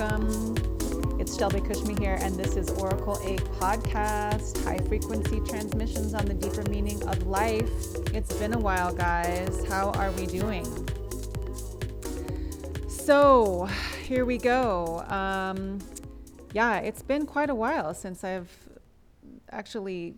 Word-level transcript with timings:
Welcome. 0.00 0.56
It's 1.20 1.36
Shelby 1.36 1.60
Kushmi 1.60 1.98
here, 1.98 2.16
and 2.22 2.34
this 2.34 2.56
is 2.56 2.70
Oracle 2.70 3.20
8 3.22 3.38
podcast, 3.60 4.64
high 4.64 4.78
frequency 4.88 5.40
transmissions 5.40 6.14
on 6.14 6.24
the 6.24 6.32
deeper 6.32 6.62
meaning 6.70 7.06
of 7.06 7.26
life. 7.26 7.70
It's 8.14 8.32
been 8.36 8.54
a 8.54 8.58
while, 8.58 8.94
guys. 8.94 9.62
How 9.66 9.90
are 9.90 10.10
we 10.12 10.24
doing? 10.24 10.64
So, 12.88 13.68
here 14.02 14.24
we 14.24 14.38
go. 14.38 15.00
Um, 15.08 15.80
yeah, 16.54 16.78
it's 16.78 17.02
been 17.02 17.26
quite 17.26 17.50
a 17.50 17.54
while 17.54 17.92
since 17.92 18.24
I've 18.24 18.50
actually 19.50 20.14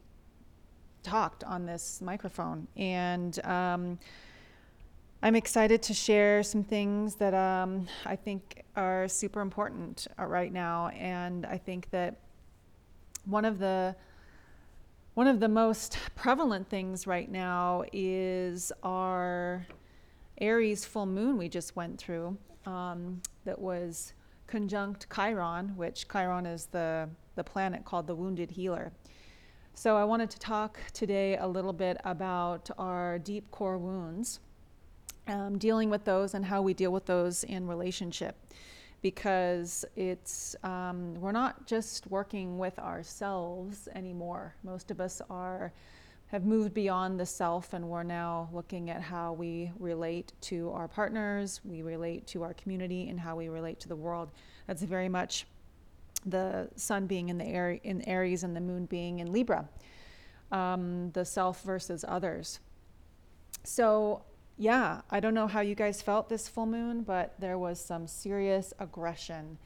talked 1.02 1.42
on 1.42 1.66
this 1.66 2.00
microphone, 2.00 2.68
and 2.76 3.44
um, 3.44 3.98
I'm 5.24 5.36
excited 5.36 5.82
to 5.82 5.94
share 5.94 6.42
some 6.42 6.64
things 6.64 7.14
that 7.14 7.32
um, 7.32 7.86
I 8.04 8.16
think 8.16 8.64
are 8.74 9.06
super 9.06 9.40
important 9.40 10.08
uh, 10.18 10.26
right 10.26 10.52
now, 10.52 10.88
and 10.88 11.46
I 11.46 11.58
think 11.58 11.88
that 11.90 12.16
one 13.24 13.44
of 13.44 13.60
the 13.60 13.94
one 15.14 15.28
of 15.28 15.38
the 15.38 15.48
most 15.48 15.96
prevalent 16.16 16.68
things 16.68 17.06
right 17.06 17.30
now 17.30 17.84
is 17.92 18.72
our 18.82 19.64
Aries 20.40 20.84
full 20.84 21.06
moon 21.06 21.38
we 21.38 21.48
just 21.48 21.76
went 21.76 21.98
through 21.98 22.36
um, 22.66 23.22
that 23.44 23.60
was 23.60 24.14
conjunct 24.48 25.06
Chiron, 25.14 25.76
which 25.76 26.08
Chiron 26.08 26.46
is 26.46 26.66
the, 26.66 27.08
the 27.36 27.44
planet 27.44 27.84
called 27.84 28.08
the 28.08 28.14
wounded 28.16 28.50
healer. 28.50 28.90
So 29.74 29.96
I 29.96 30.02
wanted 30.02 30.30
to 30.30 30.38
talk 30.40 30.80
today 30.92 31.36
a 31.36 31.46
little 31.46 31.72
bit 31.72 31.98
about 32.04 32.70
our 32.76 33.20
deep 33.20 33.50
core 33.52 33.78
wounds 33.78 34.40
um, 35.28 35.58
dealing 35.58 35.90
with 35.90 36.04
those 36.04 36.34
and 36.34 36.44
how 36.44 36.62
we 36.62 36.74
deal 36.74 36.92
with 36.92 37.06
those 37.06 37.44
in 37.44 37.66
relationship. 37.66 38.36
Because 39.00 39.84
it's 39.96 40.54
um, 40.62 41.14
we're 41.14 41.32
not 41.32 41.66
just 41.66 42.06
working 42.06 42.58
with 42.58 42.78
ourselves 42.78 43.88
anymore. 43.94 44.54
Most 44.62 44.90
of 44.90 45.00
us 45.00 45.20
are 45.28 45.72
have 46.28 46.46
moved 46.46 46.72
beyond 46.72 47.20
the 47.20 47.26
self 47.26 47.74
and 47.74 47.86
we're 47.86 48.02
now 48.02 48.48
looking 48.54 48.88
at 48.88 49.02
how 49.02 49.34
we 49.34 49.70
relate 49.78 50.32
to 50.40 50.70
our 50.70 50.88
partners 50.88 51.60
we 51.62 51.82
relate 51.82 52.26
to 52.26 52.42
our 52.42 52.54
community 52.54 53.10
and 53.10 53.20
how 53.20 53.36
we 53.36 53.48
relate 53.48 53.78
to 53.80 53.88
the 53.88 53.96
world. 53.96 54.30
That's 54.66 54.82
very 54.82 55.10
much 55.10 55.46
the 56.24 56.70
sun 56.76 57.06
being 57.06 57.28
in 57.28 57.36
the 57.36 57.44
air 57.44 57.72
in 57.72 58.00
aries 58.08 58.44
and 58.44 58.56
the 58.56 58.60
moon 58.60 58.86
being 58.86 59.18
in 59.18 59.30
libra 59.30 59.68
um, 60.52 61.10
the 61.12 61.24
self 61.24 61.62
versus 61.62 62.04
others. 62.06 62.60
So 63.64 64.22
yeah, 64.62 65.00
I 65.10 65.18
don't 65.18 65.34
know 65.34 65.48
how 65.48 65.60
you 65.60 65.74
guys 65.74 66.00
felt 66.00 66.28
this 66.28 66.46
full 66.46 66.66
moon, 66.66 67.02
but 67.02 67.34
there 67.40 67.58
was 67.58 67.84
some 67.84 68.06
serious 68.06 68.72
aggression. 68.78 69.58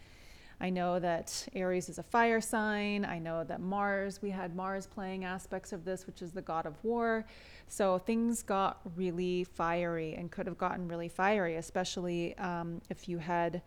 I 0.58 0.70
know 0.70 0.98
that 0.98 1.46
Aries 1.54 1.90
is 1.90 1.98
a 1.98 2.02
fire 2.02 2.40
sign. 2.40 3.04
I 3.04 3.18
know 3.18 3.44
that 3.44 3.60
Mars, 3.60 4.22
we 4.22 4.30
had 4.30 4.56
Mars 4.56 4.86
playing 4.86 5.26
aspects 5.26 5.74
of 5.74 5.84
this, 5.84 6.06
which 6.06 6.22
is 6.22 6.32
the 6.32 6.40
god 6.40 6.64
of 6.64 6.82
war. 6.82 7.26
So 7.68 7.98
things 7.98 8.42
got 8.42 8.80
really 8.96 9.44
fiery 9.44 10.14
and 10.14 10.30
could 10.30 10.46
have 10.46 10.56
gotten 10.56 10.88
really 10.88 11.10
fiery, 11.10 11.56
especially 11.56 12.34
um, 12.38 12.80
if 12.88 13.06
you 13.06 13.18
had 13.18 13.60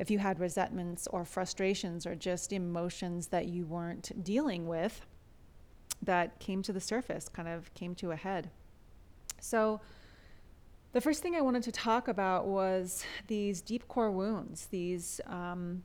if 0.00 0.10
you 0.10 0.18
had 0.18 0.40
resentments 0.40 1.06
or 1.08 1.24
frustrations 1.24 2.04
or 2.04 2.16
just 2.16 2.52
emotions 2.52 3.28
that 3.28 3.46
you 3.46 3.64
weren't 3.64 4.24
dealing 4.24 4.66
with 4.66 5.06
that 6.02 6.38
came 6.40 6.62
to 6.62 6.72
the 6.72 6.80
surface, 6.80 7.28
kind 7.28 7.48
of 7.48 7.72
came 7.74 7.94
to 7.96 8.10
a 8.10 8.16
head. 8.16 8.50
So 9.40 9.80
the 10.92 11.00
first 11.00 11.22
thing 11.22 11.34
I 11.34 11.40
wanted 11.40 11.62
to 11.64 11.72
talk 11.72 12.08
about 12.08 12.46
was 12.46 13.04
these 13.26 13.60
deep 13.60 13.86
core 13.88 14.10
wounds. 14.10 14.66
These, 14.66 15.20
um, 15.26 15.84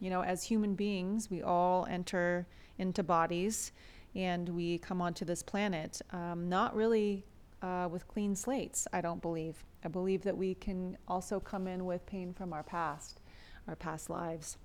you 0.00 0.08
know, 0.08 0.22
as 0.22 0.42
human 0.44 0.74
beings, 0.74 1.30
we 1.30 1.42
all 1.42 1.86
enter 1.90 2.46
into 2.78 3.02
bodies 3.02 3.72
and 4.14 4.48
we 4.48 4.78
come 4.78 5.00
onto 5.00 5.24
this 5.24 5.42
planet 5.42 6.00
um, 6.12 6.48
not 6.48 6.74
really 6.74 7.24
uh, 7.62 7.88
with 7.90 8.08
clean 8.08 8.34
slates, 8.34 8.88
I 8.92 9.00
don't 9.00 9.20
believe. 9.20 9.62
I 9.84 9.88
believe 9.88 10.22
that 10.22 10.36
we 10.36 10.54
can 10.54 10.96
also 11.06 11.38
come 11.38 11.66
in 11.66 11.84
with 11.84 12.04
pain 12.06 12.32
from 12.32 12.52
our 12.52 12.62
past, 12.62 13.20
our 13.68 13.76
past 13.76 14.08
lives. 14.08 14.56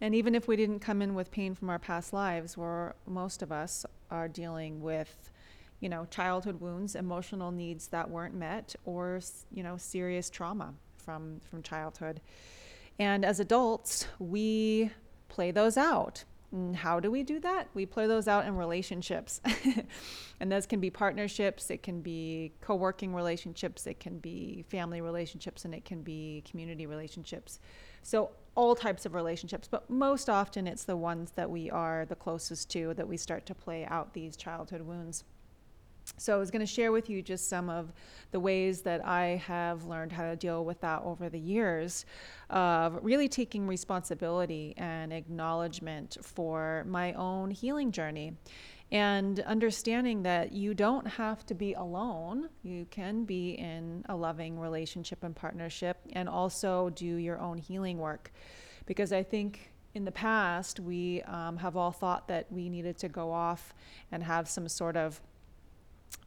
And 0.00 0.14
even 0.14 0.34
if 0.34 0.48
we 0.48 0.56
didn't 0.56 0.80
come 0.80 1.02
in 1.02 1.14
with 1.14 1.30
pain 1.30 1.54
from 1.54 1.68
our 1.70 1.78
past 1.78 2.12
lives, 2.12 2.56
where 2.56 2.94
most 3.06 3.42
of 3.42 3.52
us 3.52 3.84
are 4.10 4.28
dealing 4.28 4.80
with 4.80 5.31
you 5.82 5.88
know, 5.88 6.06
childhood 6.10 6.60
wounds, 6.60 6.94
emotional 6.94 7.50
needs 7.50 7.88
that 7.88 8.08
weren't 8.08 8.34
met, 8.34 8.74
or 8.84 9.20
you 9.52 9.64
know, 9.64 9.76
serious 9.76 10.30
trauma 10.30 10.72
from 10.96 11.40
from 11.50 11.60
childhood. 11.62 12.20
And 12.98 13.24
as 13.24 13.40
adults, 13.40 14.06
we 14.20 14.90
play 15.28 15.50
those 15.50 15.76
out. 15.76 16.24
And 16.52 16.76
how 16.76 17.00
do 17.00 17.10
we 17.10 17.22
do 17.24 17.40
that? 17.40 17.68
We 17.74 17.86
play 17.86 18.06
those 18.06 18.28
out 18.28 18.46
in 18.46 18.56
relationships. 18.56 19.40
and 20.40 20.52
those 20.52 20.66
can 20.66 20.78
be 20.78 20.90
partnerships, 20.90 21.68
it 21.70 21.82
can 21.82 22.00
be 22.00 22.52
co 22.60 22.76
working 22.76 23.12
relationships, 23.12 23.86
it 23.88 23.98
can 23.98 24.18
be 24.18 24.64
family 24.68 25.00
relationships, 25.00 25.64
and 25.64 25.74
it 25.74 25.84
can 25.84 26.02
be 26.02 26.44
community 26.48 26.86
relationships. 26.86 27.58
So, 28.04 28.30
all 28.54 28.76
types 28.76 29.04
of 29.04 29.14
relationships, 29.14 29.66
but 29.66 29.88
most 29.90 30.28
often 30.28 30.68
it's 30.68 30.84
the 30.84 30.96
ones 30.96 31.32
that 31.32 31.50
we 31.50 31.70
are 31.70 32.04
the 32.04 32.14
closest 32.14 32.70
to 32.70 32.94
that 32.94 33.08
we 33.08 33.16
start 33.16 33.46
to 33.46 33.54
play 33.54 33.84
out 33.86 34.12
these 34.12 34.36
childhood 34.36 34.82
wounds. 34.82 35.24
So 36.18 36.34
I 36.34 36.38
was 36.38 36.50
going 36.50 36.60
to 36.60 36.66
share 36.66 36.92
with 36.92 37.10
you 37.10 37.22
just 37.22 37.48
some 37.48 37.68
of 37.68 37.92
the 38.30 38.40
ways 38.40 38.82
that 38.82 39.04
I 39.04 39.42
have 39.46 39.84
learned 39.84 40.12
how 40.12 40.24
to 40.24 40.36
deal 40.36 40.64
with 40.64 40.80
that 40.80 41.02
over 41.02 41.28
the 41.28 41.38
years 41.38 42.06
of 42.50 42.98
really 43.02 43.28
taking 43.28 43.66
responsibility 43.66 44.74
and 44.76 45.12
acknowledgement 45.12 46.18
for 46.22 46.84
my 46.86 47.12
own 47.14 47.50
healing 47.50 47.90
journey 47.90 48.34
and 48.92 49.40
understanding 49.40 50.22
that 50.22 50.52
you 50.52 50.74
don't 50.74 51.06
have 51.06 51.46
to 51.46 51.54
be 51.54 51.72
alone. 51.72 52.50
You 52.62 52.86
can 52.90 53.24
be 53.24 53.52
in 53.52 54.04
a 54.10 54.14
loving 54.14 54.60
relationship 54.60 55.24
and 55.24 55.34
partnership 55.34 55.96
and 56.12 56.28
also 56.28 56.90
do 56.90 57.16
your 57.16 57.40
own 57.40 57.56
healing 57.56 57.96
work. 57.98 58.30
Because 58.84 59.10
I 59.12 59.22
think 59.22 59.72
in 59.94 60.04
the 60.04 60.12
past, 60.12 60.78
we 60.78 61.22
um, 61.22 61.56
have 61.56 61.76
all 61.76 61.90
thought 61.90 62.28
that 62.28 62.52
we 62.52 62.68
needed 62.68 62.98
to 62.98 63.08
go 63.08 63.32
off 63.32 63.74
and 64.10 64.22
have 64.22 64.48
some 64.48 64.68
sort 64.68 64.96
of 64.96 65.22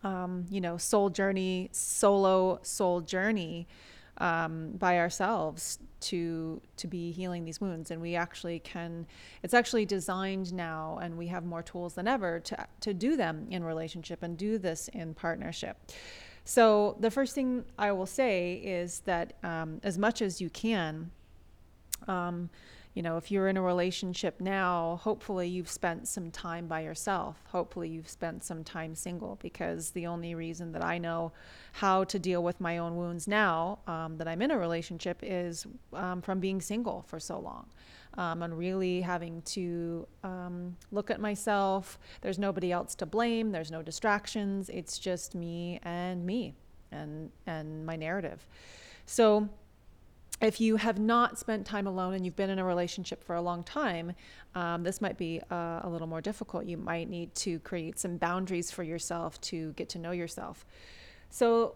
um, 0.03 0.45
you 0.49 0.61
know, 0.61 0.77
soul 0.77 1.09
journey, 1.09 1.69
solo 1.71 2.59
soul 2.61 3.01
journey 3.01 3.67
um, 4.19 4.71
by 4.71 4.99
ourselves 4.99 5.79
to 5.99 6.61
to 6.77 6.87
be 6.87 7.11
healing 7.11 7.45
these 7.45 7.59
wounds. 7.59 7.91
And 7.91 8.01
we 8.01 8.15
actually 8.15 8.59
can. 8.59 9.07
It's 9.43 9.53
actually 9.53 9.85
designed 9.85 10.53
now, 10.53 10.99
and 11.01 11.17
we 11.17 11.27
have 11.27 11.43
more 11.43 11.63
tools 11.63 11.95
than 11.95 12.07
ever 12.07 12.39
to 12.41 12.67
to 12.81 12.93
do 12.93 13.17
them 13.17 13.47
in 13.49 13.63
relationship 13.63 14.23
and 14.23 14.37
do 14.37 14.57
this 14.57 14.87
in 14.89 15.13
partnership. 15.13 15.77
So 16.43 16.95
the 16.99 17.09
first 17.09 17.33
thing 17.33 17.65
I 17.77 17.91
will 17.91 18.05
say 18.05 18.55
is 18.55 18.99
that 19.01 19.33
um, 19.43 19.79
as 19.83 19.97
much 19.97 20.21
as 20.21 20.39
you 20.39 20.49
can. 20.49 21.11
Um, 22.07 22.49
you 22.95 23.01
know, 23.01 23.17
if 23.17 23.29
you're 23.29 23.49
in 23.49 23.57
a 23.57 23.61
relationship 23.61 24.39
now, 24.39 25.01
hopefully 25.03 25.49
you've 25.49 25.69
spent 25.69 26.07
some 26.07 26.31
time 26.31 26.65
by 26.65 26.79
yourself. 26.79 27.43
Hopefully 27.49 27.89
you've 27.89 28.07
spent 28.07 28.41
some 28.45 28.63
time 28.63 28.95
single 28.95 29.37
because 29.41 29.91
the 29.91 30.07
only 30.07 30.33
reason 30.33 30.71
that 30.71 30.83
I 30.83 30.97
know 30.97 31.33
how 31.73 32.05
to 32.05 32.17
deal 32.17 32.41
with 32.41 32.61
my 32.61 32.77
own 32.77 32.95
wounds 32.95 33.27
now 33.27 33.79
um, 33.85 34.15
that 34.17 34.29
I'm 34.29 34.41
in 34.41 34.49
a 34.49 34.57
relationship 34.57 35.19
is 35.21 35.67
um, 35.91 36.21
from 36.21 36.39
being 36.39 36.61
single 36.61 37.03
for 37.05 37.19
so 37.19 37.37
long. 37.37 37.67
Um, 38.17 38.43
and 38.43 38.57
really 38.57 39.01
having 39.01 39.41
to 39.41 40.07
um, 40.23 40.77
look 40.93 41.11
at 41.11 41.19
myself. 41.19 41.99
There's 42.21 42.39
nobody 42.39 42.71
else 42.71 42.95
to 42.95 43.05
blame. 43.05 43.51
There's 43.51 43.71
no 43.71 43.81
distractions. 43.81 44.69
It's 44.69 44.99
just 44.99 45.35
me 45.35 45.81
and 45.83 46.25
me 46.25 46.55
and 46.93 47.29
and 47.45 47.85
my 47.85 47.97
narrative. 47.97 48.47
So 49.05 49.49
if 50.41 50.59
you 50.59 50.75
have 50.75 50.99
not 50.99 51.39
spent 51.39 51.65
time 51.65 51.87
alone 51.87 52.13
and 52.13 52.25
you've 52.25 52.35
been 52.35 52.49
in 52.49 52.59
a 52.59 52.65
relationship 52.65 53.23
for 53.23 53.35
a 53.35 53.41
long 53.41 53.63
time, 53.63 54.13
um, 54.53 54.83
this 54.83 55.01
might 55.01 55.17
be 55.17 55.41
uh, 55.49 55.79
a 55.83 55.89
little 55.89 56.07
more 56.07 56.21
difficult. 56.21 56.65
You 56.65 56.77
might 56.77 57.09
need 57.09 57.33
to 57.35 57.59
create 57.59 57.99
some 57.99 58.17
boundaries 58.17 58.69
for 58.69 58.83
yourself 58.83 59.39
to 59.41 59.71
get 59.73 59.87
to 59.89 59.99
know 59.99 60.11
yourself. 60.11 60.65
So, 61.29 61.75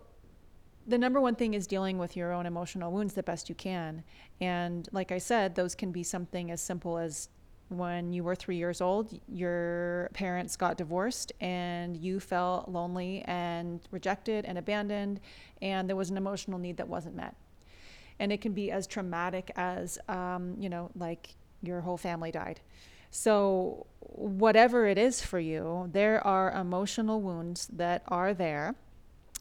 the 0.87 0.97
number 0.97 1.21
one 1.21 1.35
thing 1.35 1.53
is 1.53 1.67
dealing 1.67 1.99
with 1.99 2.17
your 2.17 2.33
own 2.33 2.47
emotional 2.47 2.91
wounds 2.91 3.13
the 3.13 3.21
best 3.21 3.47
you 3.47 3.53
can. 3.53 4.03
And 4.41 4.89
like 4.91 5.11
I 5.11 5.19
said, 5.19 5.53
those 5.53 5.75
can 5.75 5.91
be 5.91 6.01
something 6.01 6.49
as 6.49 6.61
simple 6.61 6.97
as 6.97 7.29
when 7.67 8.11
you 8.11 8.23
were 8.23 8.33
three 8.33 8.55
years 8.55 8.81
old, 8.81 9.19
your 9.27 10.09
parents 10.13 10.55
got 10.55 10.77
divorced 10.77 11.31
and 11.39 11.95
you 11.95 12.19
felt 12.19 12.69
lonely 12.69 13.21
and 13.25 13.81
rejected 13.91 14.45
and 14.45 14.57
abandoned, 14.57 15.19
and 15.61 15.87
there 15.87 15.95
was 15.95 16.09
an 16.09 16.17
emotional 16.17 16.57
need 16.57 16.77
that 16.77 16.87
wasn't 16.87 17.15
met 17.15 17.35
and 18.19 18.31
it 18.31 18.41
can 18.41 18.53
be 18.53 18.71
as 18.71 18.87
traumatic 18.87 19.51
as 19.55 19.97
um, 20.07 20.55
you 20.59 20.69
know 20.69 20.91
like 20.95 21.35
your 21.61 21.81
whole 21.81 21.97
family 21.97 22.31
died. 22.31 22.59
So 23.11 23.87
whatever 23.99 24.85
it 24.85 24.97
is 24.97 25.21
for 25.21 25.39
you 25.39 25.89
there 25.91 26.25
are 26.25 26.51
emotional 26.51 27.21
wounds 27.21 27.67
that 27.67 28.03
are 28.07 28.33
there 28.33 28.75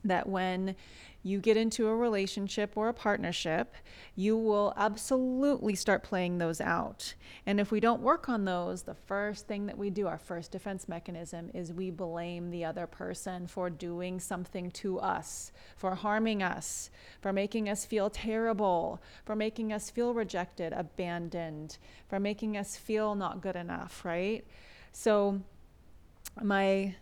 that 0.05 0.29
when 0.29 0.77
you 1.23 1.41
get 1.41 1.57
into 1.57 1.89
a 1.89 1.97
relationship 1.97 2.77
or 2.77 2.89
a 2.89 2.95
partnership, 2.95 3.75
you 4.15 4.37
will 4.37 4.73
absolutely 4.77 5.75
start 5.75 6.05
playing 6.05 6.39
those 6.39 6.61
out. 6.61 7.15
And 7.45 7.59
if 7.59 7.73
we 7.73 7.81
don't 7.81 8.01
work 8.01 8.29
on 8.29 8.45
those, 8.45 8.83
the 8.83 8.95
first 8.95 9.49
thing 9.49 9.67
that 9.67 9.77
we 9.77 9.91
do, 9.91 10.07
our 10.07 10.19
first 10.19 10.53
defense 10.53 10.89
mechanism, 10.89 11.51
is 11.53 11.73
we 11.73 11.91
blame 11.91 12.51
the 12.51 12.65
other 12.65 12.87
person 12.87 13.49
for 13.49 13.69
doing 13.69 14.21
something 14.21 14.71
to 14.73 15.01
us, 15.01 15.51
for 15.77 15.97
harming 15.97 16.43
us, 16.43 16.91
for 17.21 17.33
making 17.33 17.69
us 17.69 17.85
feel 17.85 18.09
terrible, 18.09 19.03
for 19.25 19.35
making 19.35 19.73
us 19.73 19.91
feel 19.91 20.15
rejected, 20.15 20.73
abandoned, 20.73 21.79
for 22.09 22.21
making 22.21 22.57
us 22.57 22.77
feel 22.77 23.17
not 23.17 23.41
good 23.41 23.57
enough, 23.57 24.05
right? 24.05 24.47
So, 24.93 25.41
my 26.41 26.95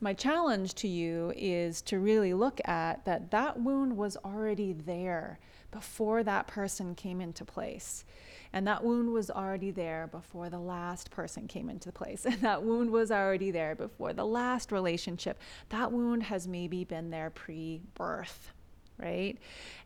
my 0.00 0.12
challenge 0.12 0.74
to 0.74 0.88
you 0.88 1.32
is 1.36 1.82
to 1.82 1.98
really 1.98 2.34
look 2.34 2.60
at 2.64 3.04
that 3.04 3.30
that 3.30 3.60
wound 3.60 3.96
was 3.96 4.16
already 4.24 4.72
there 4.72 5.38
before 5.70 6.22
that 6.22 6.46
person 6.46 6.94
came 6.94 7.20
into 7.20 7.44
place. 7.44 8.04
And 8.52 8.66
that 8.66 8.82
wound 8.82 9.12
was 9.12 9.30
already 9.30 9.70
there 9.70 10.06
before 10.06 10.48
the 10.48 10.58
last 10.58 11.10
person 11.10 11.46
came 11.46 11.68
into 11.68 11.92
place. 11.92 12.24
And 12.26 12.40
that 12.42 12.62
wound 12.62 12.90
was 12.90 13.10
already 13.10 13.50
there 13.50 13.74
before 13.74 14.12
the 14.12 14.24
last 14.24 14.72
relationship. 14.72 15.40
That 15.68 15.92
wound 15.92 16.22
has 16.24 16.48
maybe 16.48 16.84
been 16.84 17.10
there 17.10 17.30
pre 17.30 17.82
birth, 17.94 18.52
right? 18.98 19.36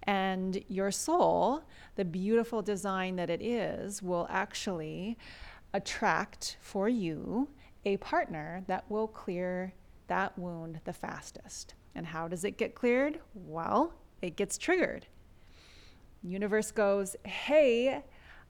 And 0.04 0.62
your 0.68 0.90
soul, 0.90 1.64
the 1.96 2.04
beautiful 2.04 2.62
design 2.62 3.16
that 3.16 3.30
it 3.30 3.42
is, 3.42 4.02
will 4.02 4.26
actually 4.30 5.18
attract 5.74 6.58
for 6.60 6.88
you 6.88 7.48
a 7.84 7.96
partner 7.96 8.62
that 8.68 8.88
will 8.88 9.08
clear 9.08 9.72
that 10.12 10.38
wound 10.38 10.78
the 10.84 10.92
fastest. 10.92 11.72
And 11.94 12.04
how 12.04 12.28
does 12.28 12.44
it 12.44 12.58
get 12.58 12.74
cleared? 12.74 13.18
Well, 13.32 13.94
it 14.20 14.36
gets 14.36 14.58
triggered. 14.58 15.06
Universe 16.22 16.70
goes, 16.70 17.16
hey, 17.24 18.02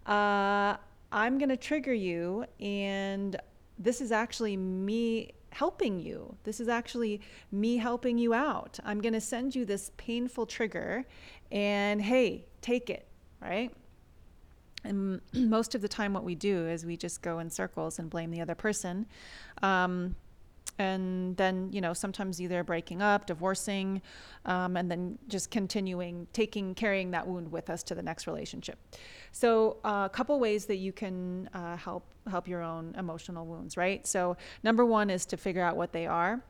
uh, 0.04 0.76
I'm 1.12 1.38
going 1.38 1.50
to 1.50 1.56
trigger 1.56 1.94
you, 1.94 2.46
and 2.58 3.36
this 3.78 4.00
is 4.00 4.10
actually 4.10 4.56
me 4.56 5.34
helping 5.50 6.00
you. 6.00 6.34
This 6.42 6.58
is 6.58 6.66
actually 6.66 7.20
me 7.52 7.76
helping 7.76 8.18
you 8.18 8.34
out. 8.34 8.80
I'm 8.84 9.00
going 9.00 9.14
to 9.14 9.20
send 9.20 9.54
you 9.54 9.64
this 9.64 9.92
painful 9.96 10.46
trigger, 10.46 11.04
and 11.52 12.02
hey, 12.02 12.44
take 12.60 12.90
it, 12.90 13.06
right? 13.40 13.70
And 14.82 15.20
most 15.32 15.76
of 15.76 15.80
the 15.80 15.88
time, 15.88 16.12
what 16.12 16.24
we 16.24 16.34
do 16.34 16.66
is 16.66 16.84
we 16.84 16.96
just 16.96 17.22
go 17.22 17.38
in 17.38 17.50
circles 17.50 18.00
and 18.00 18.10
blame 18.10 18.32
the 18.32 18.40
other 18.40 18.56
person. 18.56 19.06
Um, 19.62 20.16
and 20.78 21.36
then 21.36 21.68
you 21.72 21.80
know 21.80 21.92
sometimes 21.92 22.40
either 22.40 22.64
breaking 22.64 23.02
up 23.02 23.26
divorcing 23.26 24.00
um, 24.46 24.76
and 24.76 24.90
then 24.90 25.18
just 25.28 25.50
continuing 25.50 26.26
taking 26.32 26.74
carrying 26.74 27.10
that 27.10 27.26
wound 27.26 27.50
with 27.50 27.70
us 27.70 27.82
to 27.82 27.94
the 27.94 28.02
next 28.02 28.26
relationship. 28.26 28.78
So 29.32 29.78
uh, 29.84 30.08
a 30.10 30.10
couple 30.12 30.38
ways 30.40 30.66
that 30.66 30.76
you 30.76 30.92
can 30.92 31.48
uh, 31.54 31.76
help 31.76 32.04
help 32.30 32.48
your 32.48 32.62
own 32.62 32.94
emotional 32.98 33.46
wounds 33.46 33.76
right? 33.76 34.06
So 34.06 34.36
number 34.62 34.84
one 34.84 35.10
is 35.10 35.26
to 35.26 35.36
figure 35.36 35.62
out 35.62 35.76
what 35.76 35.92
they 35.92 36.06
are. 36.06 36.42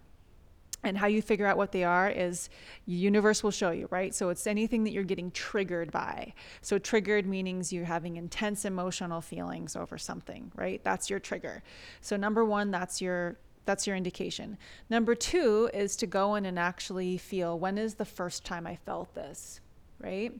And 0.84 0.98
how 0.98 1.06
you 1.06 1.22
figure 1.22 1.46
out 1.46 1.56
what 1.56 1.70
they 1.70 1.84
are 1.84 2.10
is 2.10 2.50
universe 2.86 3.44
will 3.44 3.52
show 3.52 3.70
you 3.70 3.86
right? 3.92 4.12
So 4.12 4.30
it's 4.30 4.48
anything 4.48 4.82
that 4.84 4.92
you're 4.92 5.04
getting 5.04 5.30
triggered 5.30 5.92
by. 5.92 6.34
So 6.60 6.76
triggered 6.76 7.24
means 7.24 7.72
you're 7.72 7.84
having 7.84 8.16
intense 8.16 8.64
emotional 8.64 9.20
feelings 9.20 9.76
over 9.76 9.96
something 9.96 10.50
right? 10.56 10.82
That's 10.82 11.08
your 11.08 11.20
trigger. 11.20 11.62
So 12.00 12.16
number 12.16 12.44
one 12.44 12.72
that's 12.72 13.00
your 13.00 13.36
that's 13.64 13.86
your 13.86 13.96
indication. 13.96 14.58
Number 14.90 15.14
two 15.14 15.70
is 15.72 15.96
to 15.96 16.06
go 16.06 16.34
in 16.34 16.46
and 16.46 16.58
actually 16.58 17.16
feel 17.16 17.58
when 17.58 17.78
is 17.78 17.94
the 17.94 18.04
first 18.04 18.44
time 18.44 18.66
I 18.66 18.76
felt 18.76 19.14
this, 19.14 19.60
right? 20.00 20.32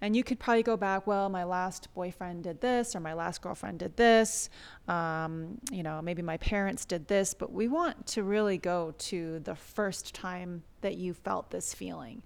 And 0.00 0.14
you 0.14 0.22
could 0.22 0.38
probably 0.38 0.62
go 0.62 0.76
back, 0.76 1.06
well, 1.06 1.28
my 1.28 1.44
last 1.44 1.92
boyfriend 1.94 2.44
did 2.44 2.60
this, 2.60 2.94
or 2.94 3.00
my 3.00 3.14
last 3.14 3.40
girlfriend 3.40 3.78
did 3.78 3.96
this, 3.96 4.50
um, 4.88 5.58
you 5.70 5.82
know, 5.82 6.02
maybe 6.02 6.20
my 6.20 6.36
parents 6.36 6.84
did 6.84 7.08
this, 7.08 7.32
but 7.32 7.50
we 7.50 7.66
want 7.66 8.06
to 8.08 8.22
really 8.22 8.58
go 8.58 8.94
to 8.98 9.40
the 9.40 9.54
first 9.54 10.14
time 10.14 10.62
that 10.82 10.96
you 10.96 11.14
felt 11.14 11.50
this 11.50 11.72
feeling. 11.72 12.22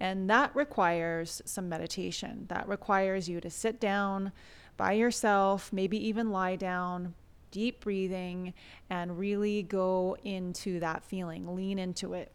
And 0.00 0.30
that 0.30 0.56
requires 0.56 1.42
some 1.44 1.68
meditation. 1.68 2.46
That 2.48 2.66
requires 2.66 3.28
you 3.28 3.40
to 3.42 3.50
sit 3.50 3.78
down 3.78 4.32
by 4.78 4.92
yourself, 4.92 5.70
maybe 5.74 5.98
even 6.08 6.30
lie 6.30 6.56
down, 6.56 7.14
deep 7.50 7.80
breathing 7.80 8.54
and 8.88 9.18
really 9.18 9.62
go 9.62 10.16
into 10.24 10.80
that 10.80 11.04
feeling, 11.04 11.54
lean 11.54 11.78
into 11.78 12.14
it. 12.14 12.32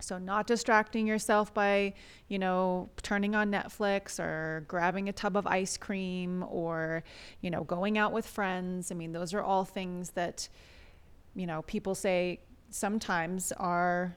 So, 0.00 0.18
not 0.18 0.46
distracting 0.46 1.06
yourself 1.06 1.54
by, 1.54 1.94
you 2.28 2.38
know, 2.38 2.90
turning 3.02 3.34
on 3.34 3.50
Netflix 3.50 4.18
or 4.18 4.64
grabbing 4.68 5.08
a 5.08 5.12
tub 5.12 5.36
of 5.36 5.46
ice 5.46 5.76
cream 5.76 6.44
or, 6.48 7.04
you 7.40 7.50
know, 7.50 7.64
going 7.64 7.96
out 7.96 8.12
with 8.12 8.26
friends. 8.26 8.90
I 8.90 8.94
mean, 8.94 9.12
those 9.12 9.32
are 9.32 9.42
all 9.42 9.64
things 9.64 10.10
that, 10.10 10.48
you 11.34 11.46
know, 11.46 11.62
people 11.62 11.94
say 11.94 12.40
sometimes 12.70 13.52
are, 13.52 14.16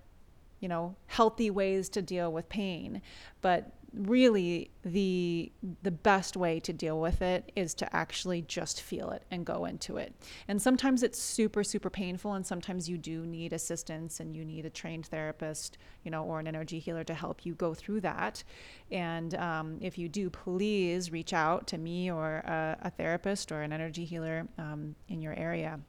you 0.59 0.67
know, 0.67 0.95
healthy 1.05 1.51
ways 1.51 1.89
to 1.89 2.01
deal 2.01 2.33
with 2.33 2.49
pain. 2.49 3.01
But 3.41 3.71
really 3.93 4.69
the 4.83 5.51
the 5.81 5.91
best 5.91 6.37
way 6.37 6.59
to 6.59 6.73
deal 6.73 6.99
with 6.99 7.21
it 7.21 7.51
is 7.55 7.73
to 7.73 7.95
actually 7.95 8.41
just 8.41 8.81
feel 8.81 9.09
it 9.11 9.23
and 9.31 9.45
go 9.45 9.65
into 9.65 9.97
it. 9.97 10.13
And 10.47 10.61
sometimes 10.61 11.03
it's 11.03 11.19
super 11.19 11.63
super 11.63 11.89
painful 11.89 12.33
and 12.33 12.45
sometimes 12.45 12.89
you 12.89 12.97
do 12.97 13.25
need 13.25 13.53
assistance 13.53 14.19
and 14.19 14.35
you 14.35 14.45
need 14.45 14.65
a 14.65 14.69
trained 14.69 15.07
therapist 15.07 15.77
you 16.03 16.11
know 16.11 16.23
or 16.23 16.39
an 16.39 16.47
energy 16.47 16.79
healer 16.79 17.03
to 17.05 17.13
help 17.13 17.45
you 17.45 17.55
go 17.55 17.73
through 17.73 18.01
that. 18.01 18.43
And 18.91 19.35
um, 19.35 19.77
if 19.81 19.97
you 19.97 20.09
do 20.09 20.29
please 20.29 21.11
reach 21.11 21.33
out 21.33 21.67
to 21.67 21.77
me 21.77 22.11
or 22.11 22.37
a, 22.37 22.77
a 22.83 22.89
therapist 22.89 23.51
or 23.51 23.61
an 23.61 23.73
energy 23.73 24.05
healer 24.05 24.47
um, 24.57 24.95
in 25.07 25.21
your 25.21 25.33
area 25.33 25.79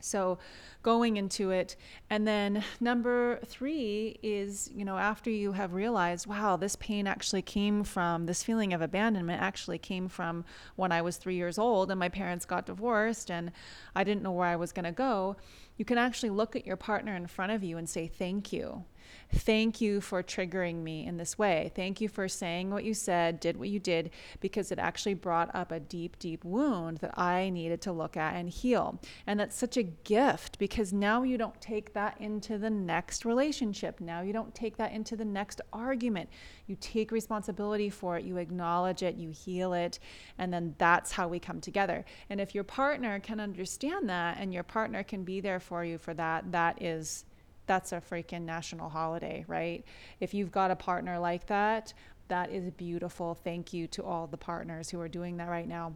so 0.00 0.38
going 0.82 1.16
into 1.16 1.50
it. 1.50 1.76
And 2.08 2.26
then 2.26 2.64
number 2.80 3.40
three 3.44 4.18
is, 4.22 4.70
you 4.74 4.84
know, 4.84 4.96
after 4.96 5.30
you 5.30 5.52
have 5.52 5.74
realized, 5.74 6.26
wow, 6.26 6.56
this 6.56 6.76
pain 6.76 7.06
actually 7.06 7.42
came 7.42 7.84
from 7.84 8.26
this 8.26 8.42
feeling 8.42 8.72
of 8.72 8.80
abandonment, 8.80 9.42
actually 9.42 9.78
came 9.78 10.08
from 10.08 10.44
when 10.76 10.92
I 10.92 11.02
was 11.02 11.16
three 11.16 11.36
years 11.36 11.58
old 11.58 11.90
and 11.90 11.98
my 11.98 12.08
parents 12.08 12.44
got 12.44 12.66
divorced 12.66 13.30
and 13.30 13.52
I 13.94 14.04
didn't 14.04 14.22
know 14.22 14.32
where 14.32 14.48
I 14.48 14.56
was 14.56 14.72
going 14.72 14.84
to 14.84 14.92
go. 14.92 15.36
You 15.76 15.84
can 15.84 15.98
actually 15.98 16.30
look 16.30 16.56
at 16.56 16.66
your 16.66 16.76
partner 16.76 17.14
in 17.14 17.26
front 17.26 17.52
of 17.52 17.62
you 17.62 17.76
and 17.76 17.88
say, 17.88 18.06
thank 18.06 18.52
you. 18.52 18.84
Thank 19.32 19.80
you 19.80 20.00
for 20.00 20.22
triggering 20.22 20.82
me 20.82 21.06
in 21.06 21.16
this 21.16 21.38
way. 21.38 21.70
Thank 21.74 22.00
you 22.00 22.08
for 22.08 22.28
saying 22.28 22.70
what 22.70 22.84
you 22.84 22.94
said, 22.94 23.40
did 23.40 23.58
what 23.58 23.68
you 23.68 23.78
did, 23.78 24.10
because 24.40 24.72
it 24.72 24.78
actually 24.78 25.14
brought 25.14 25.54
up 25.54 25.70
a 25.70 25.80
deep, 25.80 26.18
deep 26.18 26.44
wound 26.44 26.98
that 26.98 27.18
I 27.18 27.50
needed 27.50 27.82
to 27.82 27.92
look 27.92 28.16
at 28.16 28.34
and 28.34 28.48
heal. 28.48 28.98
And 29.26 29.38
that's 29.38 29.56
such 29.56 29.76
a 29.76 29.82
gift 29.82 30.58
because 30.58 30.92
now 30.92 31.22
you 31.22 31.36
don't 31.36 31.60
take 31.60 31.92
that 31.92 32.20
into 32.20 32.58
the 32.58 32.70
next 32.70 33.24
relationship. 33.24 34.00
Now 34.00 34.22
you 34.22 34.32
don't 34.32 34.54
take 34.54 34.76
that 34.78 34.92
into 34.92 35.16
the 35.16 35.24
next 35.24 35.60
argument. 35.72 36.30
You 36.66 36.76
take 36.80 37.12
responsibility 37.12 37.90
for 37.90 38.16
it, 38.16 38.24
you 38.24 38.38
acknowledge 38.38 39.02
it, 39.02 39.16
you 39.16 39.30
heal 39.30 39.72
it, 39.72 39.98
and 40.38 40.52
then 40.52 40.74
that's 40.78 41.12
how 41.12 41.28
we 41.28 41.38
come 41.38 41.60
together. 41.60 42.04
And 42.30 42.40
if 42.40 42.54
your 42.54 42.64
partner 42.64 43.20
can 43.20 43.40
understand 43.40 44.08
that 44.08 44.38
and 44.38 44.54
your 44.54 44.62
partner 44.62 45.02
can 45.02 45.24
be 45.24 45.40
there 45.40 45.60
for 45.60 45.84
you 45.84 45.98
for 45.98 46.14
that, 46.14 46.52
that 46.52 46.82
is 46.82 47.24
that's 47.68 47.92
a 47.92 48.00
freaking 48.00 48.42
national 48.42 48.88
holiday, 48.88 49.44
right? 49.46 49.84
If 50.18 50.34
you've 50.34 50.50
got 50.50 50.72
a 50.72 50.76
partner 50.76 51.18
like 51.18 51.46
that, 51.46 51.94
that 52.26 52.50
is 52.50 52.70
beautiful. 52.72 53.34
Thank 53.34 53.72
you 53.72 53.86
to 53.88 54.02
all 54.02 54.26
the 54.26 54.36
partners 54.36 54.90
who 54.90 55.00
are 55.00 55.08
doing 55.08 55.36
that 55.36 55.48
right 55.48 55.68
now. 55.68 55.94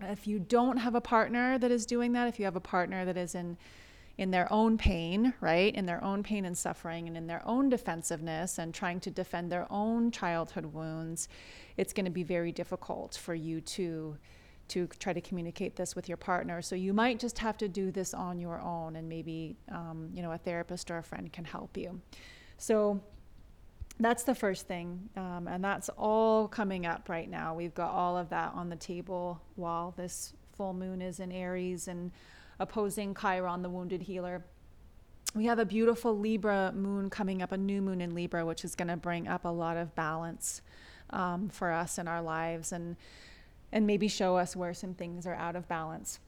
If 0.00 0.26
you 0.26 0.38
don't 0.38 0.76
have 0.76 0.94
a 0.94 1.00
partner 1.00 1.58
that 1.58 1.70
is 1.70 1.86
doing 1.86 2.12
that, 2.12 2.28
if 2.28 2.38
you 2.38 2.44
have 2.44 2.56
a 2.56 2.60
partner 2.60 3.04
that 3.04 3.16
is 3.16 3.34
in 3.34 3.56
in 4.18 4.30
their 4.30 4.50
own 4.50 4.78
pain, 4.78 5.34
right? 5.40 5.74
In 5.74 5.84
their 5.84 6.02
own 6.02 6.22
pain 6.22 6.46
and 6.46 6.56
suffering 6.56 7.06
and 7.06 7.18
in 7.18 7.26
their 7.26 7.46
own 7.46 7.68
defensiveness 7.68 8.58
and 8.58 8.72
trying 8.72 8.98
to 9.00 9.10
defend 9.10 9.52
their 9.52 9.70
own 9.70 10.10
childhood 10.10 10.64
wounds, 10.64 11.28
it's 11.76 11.92
going 11.92 12.06
to 12.06 12.10
be 12.10 12.22
very 12.22 12.50
difficult 12.50 13.14
for 13.14 13.34
you 13.34 13.60
to 13.60 14.16
to 14.68 14.86
try 14.98 15.12
to 15.12 15.20
communicate 15.20 15.76
this 15.76 15.94
with 15.94 16.08
your 16.08 16.16
partner. 16.16 16.62
So 16.62 16.74
you 16.74 16.92
might 16.92 17.18
just 17.18 17.38
have 17.38 17.56
to 17.58 17.68
do 17.68 17.90
this 17.90 18.14
on 18.14 18.38
your 18.38 18.60
own, 18.60 18.96
and 18.96 19.08
maybe 19.08 19.56
um, 19.70 20.10
you 20.14 20.22
know 20.22 20.32
a 20.32 20.38
therapist 20.38 20.90
or 20.90 20.98
a 20.98 21.02
friend 21.02 21.32
can 21.32 21.44
help 21.44 21.76
you. 21.76 22.00
So 22.58 23.00
that's 23.98 24.24
the 24.24 24.34
first 24.34 24.66
thing, 24.66 25.08
um, 25.16 25.48
and 25.48 25.64
that's 25.64 25.88
all 25.90 26.48
coming 26.48 26.84
up 26.86 27.08
right 27.08 27.30
now. 27.30 27.54
We've 27.54 27.74
got 27.74 27.92
all 27.92 28.16
of 28.16 28.28
that 28.30 28.52
on 28.54 28.68
the 28.68 28.76
table 28.76 29.40
while 29.54 29.94
this 29.96 30.34
full 30.56 30.74
moon 30.74 31.00
is 31.02 31.20
in 31.20 31.32
Aries 31.32 31.88
and 31.88 32.10
opposing 32.58 33.14
Chiron, 33.14 33.62
the 33.62 33.70
wounded 33.70 34.02
healer. 34.02 34.44
We 35.34 35.44
have 35.46 35.58
a 35.58 35.66
beautiful 35.66 36.18
Libra 36.18 36.72
moon 36.74 37.10
coming 37.10 37.42
up, 37.42 37.52
a 37.52 37.58
new 37.58 37.82
moon 37.82 38.00
in 38.00 38.14
Libra, 38.14 38.46
which 38.46 38.64
is 38.64 38.74
going 38.74 38.88
to 38.88 38.96
bring 38.96 39.28
up 39.28 39.44
a 39.44 39.50
lot 39.50 39.76
of 39.76 39.94
balance 39.94 40.62
um, 41.10 41.48
for 41.50 41.72
us 41.72 41.98
in 41.98 42.08
our 42.08 42.22
lives 42.22 42.72
and 42.72 42.96
and 43.72 43.86
maybe 43.86 44.08
show 44.08 44.36
us 44.36 44.54
where 44.56 44.74
some 44.74 44.94
things 44.94 45.26
are 45.26 45.34
out 45.34 45.56
of 45.56 45.68
balance. 45.68 46.20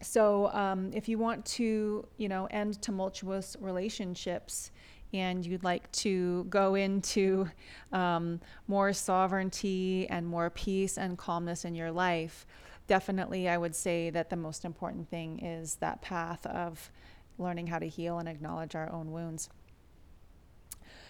so 0.00 0.48
um, 0.52 0.90
if 0.92 1.08
you 1.08 1.18
want 1.18 1.44
to, 1.46 2.06
you 2.18 2.28
know, 2.28 2.46
end 2.50 2.80
tumultuous 2.82 3.56
relationships 3.60 4.70
and 5.12 5.46
you'd 5.46 5.64
like 5.64 5.90
to 5.92 6.44
go 6.44 6.74
into 6.74 7.48
um, 7.92 8.40
more 8.66 8.92
sovereignty 8.92 10.06
and 10.10 10.26
more 10.26 10.50
peace 10.50 10.98
and 10.98 11.16
calmness 11.16 11.64
in 11.64 11.74
your 11.74 11.92
life, 11.92 12.46
definitely 12.86 13.48
I 13.48 13.56
would 13.56 13.74
say 13.74 14.10
that 14.10 14.28
the 14.28 14.36
most 14.36 14.64
important 14.64 15.08
thing 15.08 15.38
is 15.38 15.76
that 15.76 16.02
path 16.02 16.44
of 16.46 16.90
learning 17.38 17.68
how 17.68 17.78
to 17.78 17.88
heal 17.88 18.18
and 18.18 18.28
acknowledge 18.28 18.74
our 18.74 18.90
own 18.92 19.12
wounds. 19.12 19.48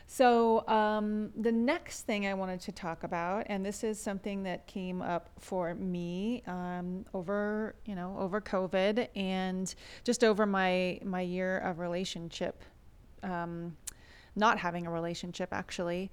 So, 0.07 0.67
um, 0.69 1.31
the 1.35 1.51
next 1.51 2.03
thing 2.03 2.27
I 2.27 2.35
wanted 2.35 2.61
to 2.63 2.73
talk 2.73 3.05
about, 3.05 3.47
and 3.49 3.65
this 3.65 3.83
is 3.83 3.99
something 3.99 4.43
that 4.43 4.67
came 4.67 5.01
up 5.01 5.31
for 5.39 5.75
me 5.75 6.43
um, 6.47 7.07
over, 7.15 7.75
you 7.87 7.95
know, 7.95 8.17
over 8.19 8.41
COVID 8.41 9.09
and 9.17 9.75
just 10.05 10.23
over 10.23 10.45
my 10.47 11.01
my 11.05 11.23
year 11.23 11.59
of 11.59 11.79
relationship, 11.79 12.63
um, 13.23 13.77
not 14.37 14.59
having 14.59 14.87
a 14.87 14.91
relationship 14.91 15.49
actually. 15.53 16.11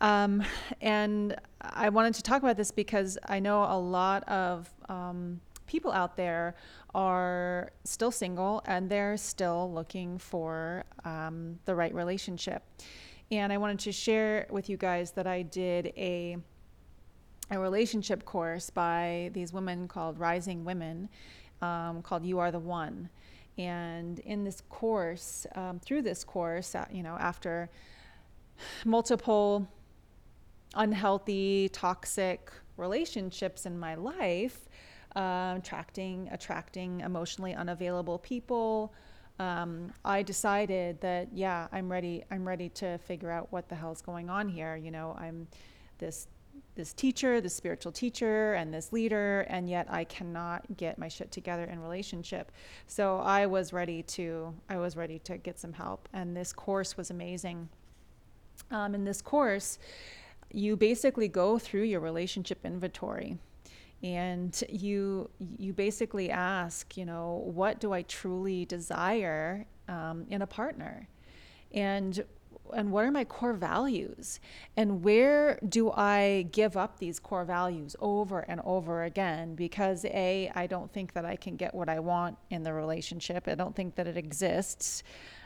Um, 0.00 0.42
and 0.80 1.36
I 1.60 1.88
wanted 1.88 2.14
to 2.14 2.22
talk 2.22 2.42
about 2.42 2.56
this 2.56 2.70
because 2.70 3.18
I 3.26 3.38
know 3.38 3.64
a 3.64 3.78
lot 3.78 4.28
of 4.28 4.68
um, 4.88 5.40
people 5.66 5.92
out 5.92 6.16
there 6.16 6.54
are 6.94 7.70
still 7.84 8.10
single 8.10 8.62
and 8.66 8.90
they're 8.90 9.16
still 9.16 9.72
looking 9.72 10.18
for 10.18 10.84
um, 11.04 11.58
the 11.64 11.74
right 11.74 11.94
relationship. 11.94 12.62
And 13.32 13.50
I 13.50 13.56
wanted 13.56 13.78
to 13.78 13.92
share 13.92 14.46
with 14.50 14.68
you 14.68 14.76
guys 14.76 15.12
that 15.12 15.26
I 15.26 15.40
did 15.40 15.86
a 15.96 16.36
a 17.50 17.58
relationship 17.58 18.24
course 18.26 18.68
by 18.68 19.30
these 19.32 19.52
women 19.54 19.88
called 19.88 20.18
Rising 20.18 20.64
Woman, 20.64 21.08
um, 21.62 22.02
called 22.02 22.24
You 22.24 22.38
Are 22.38 22.50
the 22.50 22.58
One. 22.58 23.08
And 23.56 24.18
in 24.20 24.44
this 24.44 24.62
course, 24.68 25.46
um, 25.54 25.80
through 25.80 26.02
this 26.02 26.24
course, 26.24 26.74
uh, 26.74 26.84
you 26.90 27.02
know, 27.02 27.16
after 27.18 27.70
multiple 28.84 29.66
unhealthy, 30.74 31.70
toxic 31.70 32.50
relationships 32.76 33.64
in 33.64 33.78
my 33.78 33.94
life, 33.94 34.68
uh, 35.16 35.54
attracting, 35.56 36.28
attracting 36.32 37.00
emotionally 37.00 37.54
unavailable 37.54 38.18
people, 38.18 38.92
um, 39.42 39.92
I 40.04 40.22
decided 40.22 41.00
that 41.00 41.28
yeah, 41.32 41.66
I'm 41.72 41.90
ready. 41.90 42.22
I'm 42.30 42.46
ready 42.46 42.68
to 42.70 42.98
figure 42.98 43.30
out 43.30 43.50
what 43.50 43.68
the 43.68 43.74
hell's 43.74 44.00
going 44.00 44.30
on 44.30 44.48
here. 44.48 44.76
You 44.76 44.92
know, 44.92 45.16
I'm 45.18 45.48
this 45.98 46.28
this 46.76 46.92
teacher, 46.92 47.40
this 47.40 47.54
spiritual 47.54 47.92
teacher, 47.92 48.54
and 48.54 48.72
this 48.72 48.92
leader, 48.92 49.40
and 49.48 49.68
yet 49.68 49.86
I 49.90 50.04
cannot 50.04 50.76
get 50.76 50.96
my 50.96 51.08
shit 51.08 51.32
together 51.32 51.64
in 51.64 51.80
relationship. 51.80 52.52
So 52.86 53.18
I 53.18 53.46
was 53.46 53.72
ready 53.72 54.04
to 54.04 54.54
I 54.68 54.76
was 54.76 54.96
ready 54.96 55.18
to 55.20 55.38
get 55.38 55.58
some 55.58 55.72
help, 55.72 56.08
and 56.12 56.36
this 56.36 56.52
course 56.52 56.96
was 56.96 57.10
amazing. 57.10 57.68
Um, 58.70 58.94
in 58.94 59.04
this 59.04 59.20
course, 59.20 59.78
you 60.52 60.76
basically 60.76 61.26
go 61.26 61.58
through 61.58 61.82
your 61.82 62.00
relationship 62.00 62.64
inventory 62.64 63.38
and 64.02 64.64
you 64.68 65.30
you 65.58 65.72
basically 65.72 66.30
ask 66.30 66.96
you 66.96 67.04
know 67.04 67.42
what 67.46 67.78
do 67.78 67.92
i 67.92 68.02
truly 68.02 68.64
desire 68.64 69.66
um, 69.88 70.26
in 70.28 70.42
a 70.42 70.46
partner? 70.46 71.08
And 71.72 72.24
and 72.74 72.90
what 72.90 73.04
are 73.04 73.10
my 73.10 73.24
core 73.24 73.52
values? 73.52 74.40
And 74.76 75.02
where 75.02 75.58
do 75.68 75.90
i 75.90 76.46
give 76.52 76.76
up 76.76 76.98
these 76.98 77.18
core 77.18 77.44
values 77.44 77.96
over 78.00 78.40
and 78.40 78.60
over 78.64 79.04
again? 79.04 79.54
Because 79.54 80.04
a 80.06 80.50
i 80.54 80.66
don't 80.66 80.92
think 80.92 81.12
that 81.12 81.24
i 81.24 81.36
can 81.36 81.56
get 81.56 81.74
what 81.74 81.88
i 81.88 81.98
want 81.98 82.38
in 82.50 82.62
the 82.62 82.72
relationship. 82.72 83.48
I 83.48 83.54
don't 83.54 83.74
think 83.74 83.94
that 83.96 84.06
it 84.06 84.16
exists. 84.16 85.02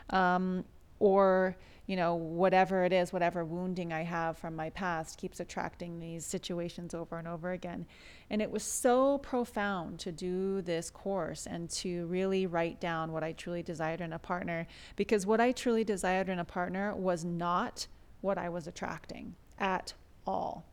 Um, 0.09 0.63
or 0.99 1.55
you 1.87 1.95
know, 1.95 2.15
whatever 2.15 2.83
it 2.83 2.91
is, 2.91 3.13
whatever 3.13 3.45
wounding 3.45 3.93
I 3.93 4.03
have 4.03 4.37
from 4.37 4.57
my 4.57 4.69
past 4.69 5.17
keeps 5.17 5.39
attracting 5.39 5.99
these 5.99 6.25
situations 6.25 6.93
over 6.93 7.17
and 7.17 7.27
over 7.27 7.51
again. 7.51 7.85
And 8.29 8.41
it 8.41 8.51
was 8.51 8.63
so 8.63 9.19
profound 9.19 9.97
to 9.99 10.11
do 10.11 10.61
this 10.61 10.89
course 10.89 11.47
and 11.47 11.69
to 11.71 12.05
really 12.07 12.45
write 12.45 12.81
down 12.81 13.13
what 13.13 13.23
I 13.23 13.31
truly 13.31 13.63
desired 13.63 14.01
in 14.01 14.11
a 14.11 14.19
partner 14.19 14.67
because 14.97 15.25
what 15.25 15.39
I 15.39 15.53
truly 15.53 15.85
desired 15.85 16.27
in 16.27 16.39
a 16.39 16.45
partner 16.45 16.93
was 16.93 17.23
not 17.23 17.87
what 18.19 18.37
I 18.37 18.49
was 18.49 18.67
attracting 18.67 19.35
at 19.57 19.93
all. 20.25 20.65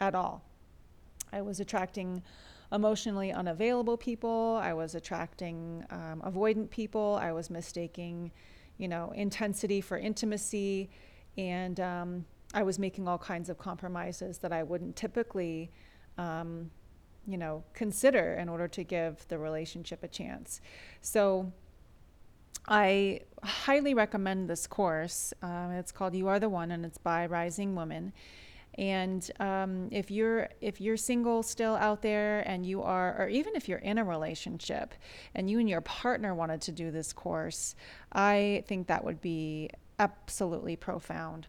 At 0.00 0.14
all. 0.14 0.42
I 1.34 1.42
was 1.42 1.60
attracting 1.60 2.22
emotionally 2.72 3.30
unavailable 3.30 3.98
people, 3.98 4.58
I 4.60 4.72
was 4.72 4.94
attracting 4.94 5.84
um, 5.90 6.22
avoidant 6.24 6.70
people, 6.70 7.18
I 7.20 7.32
was 7.32 7.50
mistaking 7.50 8.32
you 8.78 8.88
know, 8.88 9.12
intensity 9.14 9.80
for 9.80 9.98
intimacy. 9.98 10.90
And 11.36 11.78
um, 11.80 12.24
I 12.54 12.62
was 12.62 12.78
making 12.78 13.08
all 13.08 13.18
kinds 13.18 13.48
of 13.48 13.58
compromises 13.58 14.38
that 14.38 14.52
I 14.52 14.62
wouldn't 14.62 14.96
typically, 14.96 15.70
um, 16.18 16.70
you 17.26 17.36
know, 17.36 17.64
consider 17.74 18.34
in 18.34 18.48
order 18.48 18.68
to 18.68 18.84
give 18.84 19.26
the 19.28 19.38
relationship 19.38 20.02
a 20.02 20.08
chance. 20.08 20.60
So 21.00 21.52
I 22.68 23.20
highly 23.42 23.94
recommend 23.94 24.48
this 24.50 24.66
course. 24.66 25.32
Um, 25.42 25.70
it's 25.72 25.92
called 25.92 26.14
You 26.14 26.28
Are 26.28 26.40
the 26.40 26.48
One, 26.48 26.70
and 26.72 26.84
it's 26.84 26.98
by 26.98 27.26
Rising 27.26 27.74
Woman. 27.74 28.12
And 28.78 29.30
um, 29.40 29.88
if 29.90 30.10
you're 30.10 30.48
if 30.60 30.80
you're 30.80 30.98
single 30.98 31.42
still 31.42 31.76
out 31.76 32.02
there, 32.02 32.40
and 32.46 32.66
you 32.66 32.82
are, 32.82 33.16
or 33.18 33.28
even 33.28 33.56
if 33.56 33.68
you're 33.68 33.78
in 33.78 33.98
a 33.98 34.04
relationship, 34.04 34.94
and 35.34 35.48
you 35.50 35.58
and 35.58 35.68
your 35.68 35.80
partner 35.80 36.34
wanted 36.34 36.60
to 36.62 36.72
do 36.72 36.90
this 36.90 37.12
course, 37.12 37.74
I 38.12 38.64
think 38.66 38.86
that 38.88 39.02
would 39.02 39.20
be 39.20 39.70
absolutely 39.98 40.76
profound. 40.76 41.46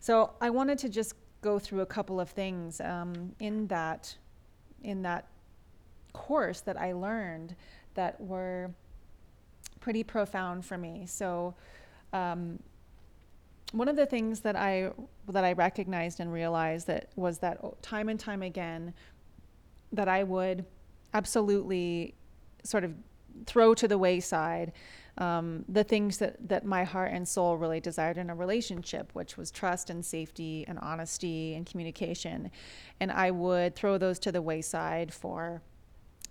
So 0.00 0.32
I 0.40 0.50
wanted 0.50 0.78
to 0.78 0.88
just 0.90 1.14
go 1.40 1.58
through 1.58 1.80
a 1.80 1.86
couple 1.86 2.20
of 2.20 2.28
things 2.30 2.80
um, 2.80 3.32
in 3.40 3.66
that 3.68 4.14
in 4.82 5.02
that 5.02 5.28
course 6.12 6.60
that 6.60 6.78
I 6.78 6.92
learned 6.92 7.56
that 7.94 8.20
were 8.20 8.70
pretty 9.80 10.04
profound 10.04 10.64
for 10.64 10.76
me. 10.76 11.06
So. 11.06 11.54
Um, 12.12 12.58
one 13.72 13.88
of 13.88 13.96
the 13.96 14.06
things 14.06 14.40
that 14.40 14.56
I 14.56 14.90
that 15.28 15.44
I 15.44 15.52
recognized 15.52 16.20
and 16.20 16.32
realized 16.32 16.86
that 16.86 17.10
was 17.16 17.38
that 17.38 17.60
time 17.82 18.08
and 18.08 18.18
time 18.18 18.42
again 18.42 18.94
that 19.92 20.08
I 20.08 20.22
would 20.22 20.64
absolutely 21.12 22.14
sort 22.64 22.84
of 22.84 22.94
throw 23.46 23.74
to 23.74 23.88
the 23.88 23.98
wayside 23.98 24.72
um, 25.18 25.64
the 25.68 25.84
things 25.84 26.18
that, 26.18 26.48
that 26.48 26.64
my 26.64 26.84
heart 26.84 27.12
and 27.12 27.26
soul 27.28 27.56
really 27.56 27.80
desired 27.80 28.16
in 28.16 28.30
a 28.30 28.34
relationship, 28.34 29.10
which 29.12 29.36
was 29.36 29.50
trust 29.50 29.90
and 29.90 30.04
safety 30.04 30.64
and 30.66 30.78
honesty 30.78 31.54
and 31.54 31.66
communication. 31.66 32.50
And 32.98 33.12
I 33.12 33.30
would 33.30 33.74
throw 33.74 33.98
those 33.98 34.18
to 34.20 34.32
the 34.32 34.40
wayside 34.40 35.12
for 35.12 35.62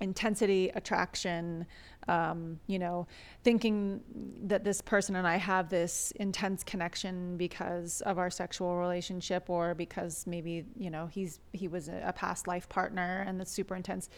intensity, 0.02 0.70
attraction, 0.76 1.66
um, 2.08 2.60
you 2.68 2.80
know, 2.80 3.08
thinking 3.44 4.02
that 4.44 4.64
this 4.64 4.82
person 4.82 5.16
and 5.16 5.28
I 5.28 5.38
have 5.38 5.70
this 5.70 6.12
intense 6.18 6.64
connection 6.64 7.38
because 7.38 8.02
of 8.02 8.18
our 8.18 8.30
sexual 8.30 8.76
relationship 8.76 9.50
or 9.50 9.76
because 9.76 10.26
maybe, 10.28 10.66
you 10.76 10.90
know, 10.90 11.08
he's 11.08 11.40
he 11.54 11.68
was 11.68 11.88
a, 11.88 12.14
past 12.16 12.48
life 12.48 12.68
partner 12.68 13.24
and 13.28 13.40
that's 13.40 13.52
super 13.52 13.76
intense. 13.76 14.10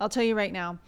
I'll 0.00 0.08
tell 0.08 0.24
you 0.24 0.34
right 0.34 0.52
now, 0.52 0.78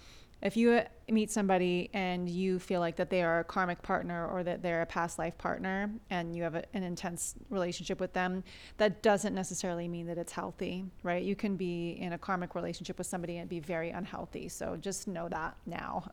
if 0.42 0.56
you 0.56 0.82
meet 1.08 1.30
somebody 1.30 1.88
and 1.94 2.28
you 2.28 2.58
feel 2.58 2.80
like 2.80 2.96
that 2.96 3.10
they 3.10 3.22
are 3.22 3.40
a 3.40 3.44
karmic 3.44 3.80
partner 3.82 4.26
or 4.26 4.42
that 4.42 4.60
they're 4.60 4.82
a 4.82 4.86
past 4.86 5.18
life 5.18 5.38
partner 5.38 5.90
and 6.10 6.34
you 6.34 6.42
have 6.42 6.56
a, 6.56 6.64
an 6.74 6.82
intense 6.82 7.34
relationship 7.48 8.00
with 8.00 8.12
them, 8.12 8.42
that 8.78 9.02
doesn't 9.02 9.34
necessarily 9.34 9.86
mean 9.86 10.06
that 10.06 10.18
it's 10.18 10.32
healthy, 10.32 10.84
right? 11.04 11.22
You 11.22 11.36
can 11.36 11.56
be 11.56 11.92
in 11.92 12.12
a 12.12 12.18
karmic 12.18 12.56
relationship 12.56 12.98
with 12.98 13.06
somebody 13.06 13.38
and 13.38 13.48
be 13.48 13.60
very 13.60 13.90
unhealthy. 13.90 14.48
So 14.48 14.76
just 14.76 15.06
know 15.06 15.28
that 15.28 15.56
now. 15.64 16.10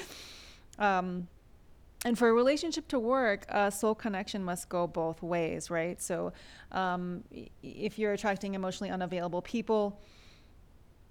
um, 0.78 1.28
and 2.06 2.16
for 2.16 2.30
a 2.30 2.32
relationship 2.32 2.88
to 2.88 2.98
work, 2.98 3.44
a 3.50 3.70
soul 3.70 3.94
connection 3.94 4.42
must 4.42 4.70
go 4.70 4.86
both 4.86 5.22
ways, 5.22 5.70
right? 5.70 6.00
So 6.00 6.32
um, 6.72 7.24
if 7.62 7.98
you're 7.98 8.14
attracting 8.14 8.54
emotionally 8.54 8.90
unavailable 8.90 9.42
people, 9.42 10.00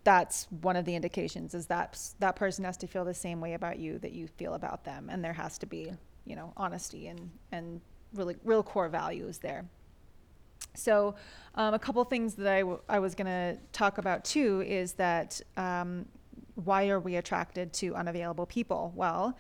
that's 0.09 0.47
one 0.61 0.75
of 0.75 0.85
the 0.85 0.95
indications 0.95 1.53
is 1.53 1.67
that 1.67 1.99
that 2.17 2.35
person 2.35 2.65
has 2.65 2.75
to 2.75 2.87
feel 2.87 3.05
the 3.05 3.13
same 3.13 3.39
way 3.39 3.53
about 3.53 3.77
you 3.77 3.99
that 3.99 4.11
you 4.11 4.25
feel 4.25 4.55
about 4.55 4.83
them 4.83 5.07
and 5.07 5.23
there 5.23 5.33
has 5.33 5.59
to 5.59 5.67
be 5.67 5.91
you 6.25 6.35
know 6.35 6.51
honesty 6.57 7.09
and 7.09 7.29
and 7.51 7.79
really 8.15 8.35
real 8.43 8.63
core 8.63 8.89
values 8.89 9.37
there. 9.37 9.63
So 10.73 11.13
um, 11.53 11.75
a 11.75 11.79
couple 11.79 12.03
things 12.05 12.33
that 12.35 12.47
I, 12.47 12.61
w- 12.61 12.79
I 12.89 12.97
was 12.97 13.13
going 13.13 13.27
to 13.27 13.55
talk 13.71 13.99
about 13.99 14.25
too 14.25 14.63
is 14.65 14.93
that 14.93 15.39
um, 15.57 16.07
why 16.55 16.89
are 16.89 16.99
we 16.99 17.17
attracted 17.17 17.71
to 17.73 17.93
unavailable 17.93 18.47
people? 18.47 18.91
Well 18.95 19.37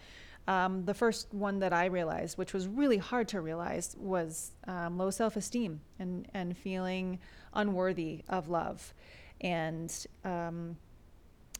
um, 0.47 0.85
the 0.85 0.93
first 0.93 1.33
one 1.33 1.57
that 1.59 1.73
I 1.73 1.85
realized, 1.85 2.37
which 2.37 2.53
was 2.53 2.67
really 2.67 2.97
hard 2.97 3.27
to 3.29 3.41
realize, 3.41 3.95
was 3.99 4.51
um, 4.67 4.99
low 4.99 5.09
self 5.09 5.35
esteem 5.35 5.81
and, 5.97 6.27
and 6.35 6.55
feeling 6.55 7.17
unworthy 7.55 8.23
of 8.29 8.49
love 8.49 8.93
and 9.41 10.05
um, 10.25 10.77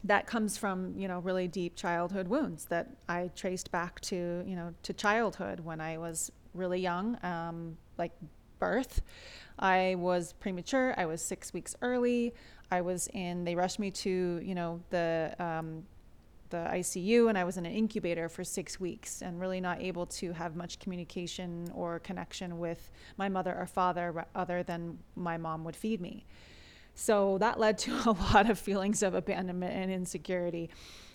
that 0.04 0.26
comes 0.26 0.56
from 0.56 0.98
you 0.98 1.08
know 1.08 1.18
really 1.20 1.48
deep 1.48 1.76
childhood 1.76 2.28
wounds 2.28 2.64
that 2.66 2.88
I 3.08 3.30
traced 3.36 3.70
back 3.70 4.00
to 4.02 4.44
you 4.46 4.56
know 4.56 4.74
to 4.82 4.92
childhood 4.92 5.60
when 5.60 5.80
I 5.80 5.98
was 5.98 6.32
really 6.54 6.80
young, 6.80 7.18
um, 7.24 7.76
like 7.98 8.12
birth. 8.58 9.02
I 9.58 9.96
was 9.98 10.32
premature. 10.34 10.94
I 10.96 11.06
was 11.06 11.22
six 11.22 11.52
weeks 11.52 11.76
early. 11.82 12.34
I 12.70 12.80
was 12.80 13.08
in. 13.12 13.44
They 13.44 13.54
rushed 13.54 13.78
me 13.78 13.90
to 13.90 14.40
you 14.42 14.54
know 14.54 14.80
the 14.90 15.34
um, 15.38 15.84
the 16.50 16.68
ICU, 16.72 17.28
and 17.28 17.38
I 17.38 17.44
was 17.44 17.56
in 17.56 17.66
an 17.66 17.72
incubator 17.72 18.28
for 18.28 18.42
six 18.42 18.80
weeks, 18.80 19.22
and 19.22 19.40
really 19.40 19.60
not 19.60 19.80
able 19.80 20.06
to 20.06 20.32
have 20.32 20.56
much 20.56 20.78
communication 20.78 21.70
or 21.74 22.00
connection 22.00 22.58
with 22.58 22.90
my 23.16 23.28
mother 23.28 23.54
or 23.56 23.66
father, 23.66 24.26
other 24.34 24.62
than 24.62 24.98
my 25.14 25.36
mom 25.36 25.64
would 25.64 25.76
feed 25.76 26.00
me. 26.00 26.24
So 27.00 27.38
that 27.38 27.58
led 27.58 27.78
to 27.78 27.92
a 28.06 28.12
lot 28.12 28.50
of 28.50 28.58
feelings 28.58 29.02
of 29.02 29.14
abandonment 29.14 29.74
and 29.74 29.90
insecurity. 29.90 30.68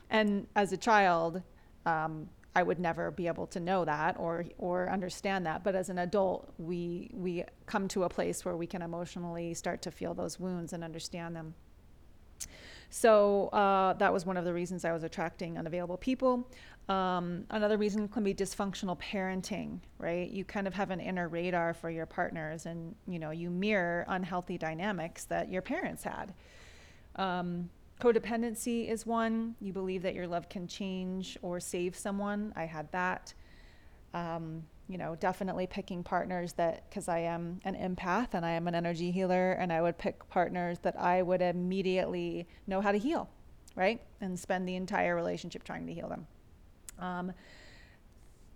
And 0.10 0.48
as 0.56 0.74
a 0.74 0.78
child, 0.78 1.44
um, 1.86 2.28
I 2.56 2.64
would 2.64 2.80
never 2.80 3.12
be 3.12 3.28
able 3.28 3.46
to 3.48 3.60
know 3.60 3.86
that 3.86 4.16
or 4.18 4.46
or 4.58 4.90
understand 4.90 5.46
that. 5.46 5.64
But 5.64 5.76
as 5.76 5.90
an 5.90 6.00
adult, 6.00 6.52
we 6.58 7.12
we 7.14 7.44
come 7.68 7.88
to 7.90 8.04
a 8.04 8.10
place 8.10 8.44
where 8.44 8.58
we 8.58 8.66
can 8.66 8.82
emotionally 8.82 9.54
start 9.54 9.84
to 9.84 9.92
feel 9.92 10.16
those 10.16 10.40
wounds 10.40 10.74
and 10.74 10.84
understand 10.84 11.36
them. 11.36 11.54
So 12.90 13.50
uh, 13.50 13.94
that 13.94 14.12
was 14.12 14.26
one 14.26 14.38
of 14.38 14.46
the 14.46 14.54
reasons 14.54 14.86
I 14.86 14.94
was 14.94 15.04
attracting 15.04 15.58
unavailable 15.58 15.98
people. 15.98 16.50
Um, 16.88 17.46
another 17.50 17.78
reason 17.78 18.08
can 18.08 18.24
be 18.24 18.34
dysfunctional 18.34 19.00
parenting, 19.00 19.80
right? 19.98 20.30
You 20.30 20.46
kind 20.46 20.68
of 20.68 20.74
have 20.76 20.92
an 20.92 21.00
inner 21.00 21.28
radar 21.28 21.74
for 21.74 21.90
your 21.90 22.06
partners, 22.06 22.68
and 22.68 22.96
you 23.08 23.18
know 23.18 23.32
you 23.32 23.50
mirror 23.50 24.06
unhealthy 24.08 24.58
dynamics 24.58 25.26
that 25.26 25.52
your 25.52 25.64
parents 25.64 26.04
had. 26.04 26.34
Um, 27.16 27.70
codependency 28.00 28.88
is 28.88 29.06
one. 29.06 29.56
You 29.60 29.74
believe 29.74 30.04
that 30.04 30.14
your 30.14 30.28
love 30.28 30.48
can 30.48 30.68
change 30.68 31.38
or 31.42 31.60
save 31.60 31.96
someone. 31.96 32.54
I 32.56 32.66
had 32.66 32.92
that. 32.92 33.34
Um, 34.14 34.64
you 34.88 35.00
know, 35.00 35.16
definitely 35.16 35.66
picking 35.66 36.04
partners 36.04 36.54
that, 36.54 36.88
because 36.88 37.08
I 37.08 37.18
am 37.20 37.60
an 37.66 37.74
empath 37.74 38.36
and 38.36 38.46
I 38.46 38.52
am 38.52 38.68
an 38.68 38.76
energy 38.76 39.10
healer, 39.10 39.54
and 39.54 39.74
I 39.74 39.82
would 39.82 39.98
pick 39.98 40.30
partners 40.30 40.78
that 40.84 41.00
I 41.00 41.24
would 41.24 41.42
immediately 41.42 42.48
know 42.68 42.82
how 42.82 42.92
to 42.92 43.00
heal, 43.00 43.28
right? 43.76 44.00
And 44.22 44.40
spend 44.40 44.68
the 44.68 44.76
entire 44.76 45.16
relationship 45.16 45.64
trying 45.64 45.88
to 45.88 45.94
heal 45.94 46.08
them. 46.08 46.28
Um, 47.00 47.34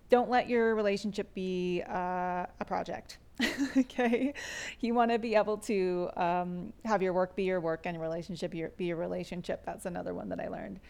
don't 0.08 0.28
let 0.28 0.48
your 0.48 0.74
relationship 0.74 1.32
be 1.34 1.82
uh, 1.88 2.46
a 2.58 2.64
project. 2.66 3.18
okay, 3.76 4.34
you 4.80 4.92
want 4.92 5.10
to 5.10 5.18
be 5.18 5.34
able 5.34 5.56
to 5.56 6.10
um, 6.16 6.72
have 6.84 7.00
your 7.00 7.12
work 7.12 7.34
be 7.36 7.44
your 7.44 7.60
work 7.60 7.82
and 7.86 7.94
your 7.94 8.02
relationship 8.02 8.50
be 8.50 8.84
your 8.84 8.96
relationship. 8.96 9.64
That's 9.64 9.86
another 9.86 10.12
one 10.14 10.28
that 10.28 10.40
I 10.40 10.48
learned. 10.48 10.80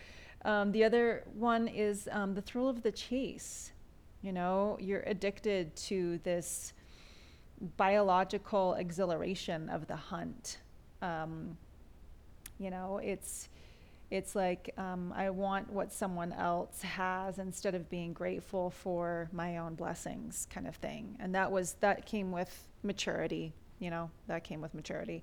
Um, 0.44 0.72
the 0.72 0.84
other 0.84 1.24
one 1.34 1.68
is 1.68 2.08
um, 2.10 2.34
the 2.34 2.40
thrill 2.40 2.68
of 2.68 2.82
the 2.82 2.90
chase. 2.90 3.72
You 4.22 4.32
know, 4.32 4.76
you're 4.80 5.02
addicted 5.06 5.76
to 5.76 6.18
this 6.24 6.72
biological 7.76 8.74
exhilaration 8.74 9.68
of 9.68 9.86
the 9.86 9.96
hunt. 9.96 10.58
Um, 11.02 11.56
you 12.58 12.70
know, 12.70 12.98
it's 12.98 13.48
it's 14.10 14.34
like 14.34 14.74
um, 14.76 15.12
I 15.16 15.30
want 15.30 15.70
what 15.72 15.92
someone 15.92 16.32
else 16.32 16.82
has 16.82 17.38
instead 17.38 17.74
of 17.74 17.88
being 17.88 18.12
grateful 18.12 18.70
for 18.70 19.28
my 19.32 19.58
own 19.58 19.74
blessings, 19.74 20.46
kind 20.50 20.66
of 20.66 20.76
thing. 20.76 21.16
And 21.20 21.34
that 21.34 21.50
was 21.50 21.74
that 21.80 22.06
came 22.06 22.32
with 22.32 22.68
maturity. 22.82 23.52
You 23.78 23.90
know, 23.90 24.10
that 24.26 24.44
came 24.44 24.60
with 24.60 24.74
maturity. 24.74 25.22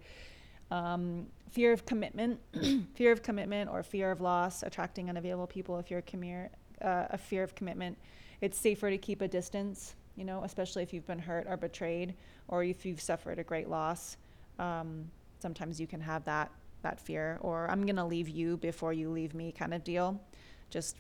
Um, 0.72 1.28
fear 1.52 1.72
of 1.72 1.86
commitment, 1.86 2.40
fear 2.96 3.12
of 3.12 3.22
commitment, 3.24 3.70
or 3.70 3.84
fear 3.84 4.12
of 4.12 4.22
loss, 4.22 4.64
attracting 4.64 5.10
unavailable 5.10 5.48
people. 5.48 5.78
If 5.80 5.92
you're 5.92 6.02
a, 6.02 6.50
uh, 6.86 7.08
a 7.12 7.18
fear 7.18 7.44
of 7.44 7.56
commitment 7.56 7.98
it's 8.42 8.58
safer 8.58 8.90
to 8.90 8.98
keep 8.98 9.22
a 9.22 9.28
distance, 9.28 9.96
you 10.16 10.24
know, 10.24 10.44
especially 10.44 10.84
if 10.84 10.94
you've 10.94 11.08
been 11.08 11.20
hurt 11.20 11.48
or 11.48 11.58
betrayed 11.58 12.14
or 12.48 12.64
if 12.64 12.86
you've 12.86 13.02
suffered 13.02 13.40
a 13.40 13.44
great 13.44 13.70
loss. 13.70 14.18
Um, 14.60 15.10
sometimes 15.40 15.80
you 15.80 15.88
can 15.88 16.02
have 16.02 16.24
that 16.26 16.52
that 16.82 17.00
fear 17.00 17.38
or 17.42 17.70
I'm 17.70 17.86
going 17.86 17.96
to 17.96 18.06
leave 18.06 18.30
you 18.30 18.58
before 18.58 18.94
you 18.94 19.10
leave 19.10 19.34
me 19.34 19.52
kind 19.52 19.74
of 19.74 19.84
deal. 19.84 20.22
Just 20.70 20.98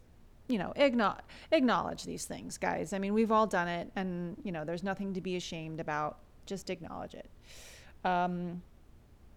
you 0.47 0.57
know, 0.57 0.71
acknowledge, 0.75 1.23
acknowledge 1.51 2.03
these 2.03 2.25
things, 2.25 2.57
guys. 2.57 2.93
I 2.93 2.99
mean, 2.99 3.13
we've 3.13 3.31
all 3.31 3.47
done 3.47 3.67
it, 3.67 3.91
and 3.95 4.37
you 4.43 4.51
know, 4.51 4.63
there's 4.63 4.83
nothing 4.83 5.13
to 5.13 5.21
be 5.21 5.35
ashamed 5.35 5.79
about. 5.79 6.19
Just 6.45 6.69
acknowledge 6.69 7.13
it. 7.13 7.29
Um, 8.05 8.61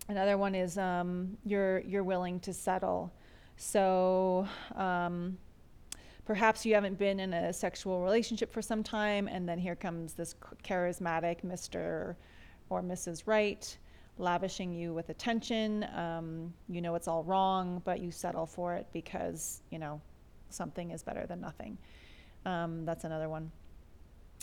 another 0.08 0.38
one 0.38 0.54
is 0.54 0.78
um, 0.78 1.36
you're 1.44 1.80
you're 1.80 2.04
willing 2.04 2.38
to 2.40 2.52
settle. 2.52 3.12
So 3.56 4.46
um, 4.76 5.36
perhaps 6.24 6.64
you 6.64 6.74
haven't 6.74 6.96
been 6.96 7.18
in 7.18 7.34
a 7.34 7.52
sexual 7.52 8.02
relationship 8.02 8.52
for 8.52 8.62
some 8.62 8.82
time, 8.82 9.26
and 9.26 9.48
then 9.48 9.58
here 9.58 9.74
comes 9.74 10.14
this 10.14 10.34
charismatic 10.62 11.44
Mr. 11.44 12.14
or 12.68 12.82
Mrs. 12.82 13.24
Right 13.26 13.76
lavishing 14.20 14.72
you 14.72 14.94
with 14.94 15.08
attention. 15.08 15.84
Um, 15.94 16.52
you 16.68 16.80
know 16.80 16.94
it's 16.94 17.08
all 17.08 17.24
wrong, 17.24 17.82
but 17.84 18.00
you 18.00 18.10
settle 18.10 18.46
for 18.46 18.74
it 18.74 18.86
because, 18.92 19.62
you 19.70 19.78
know, 19.78 20.00
something 20.50 20.90
is 20.90 21.02
better 21.02 21.26
than 21.26 21.40
nothing. 21.40 21.78
Um, 22.44 22.84
that's 22.84 23.04
another 23.04 23.28
one 23.28 23.50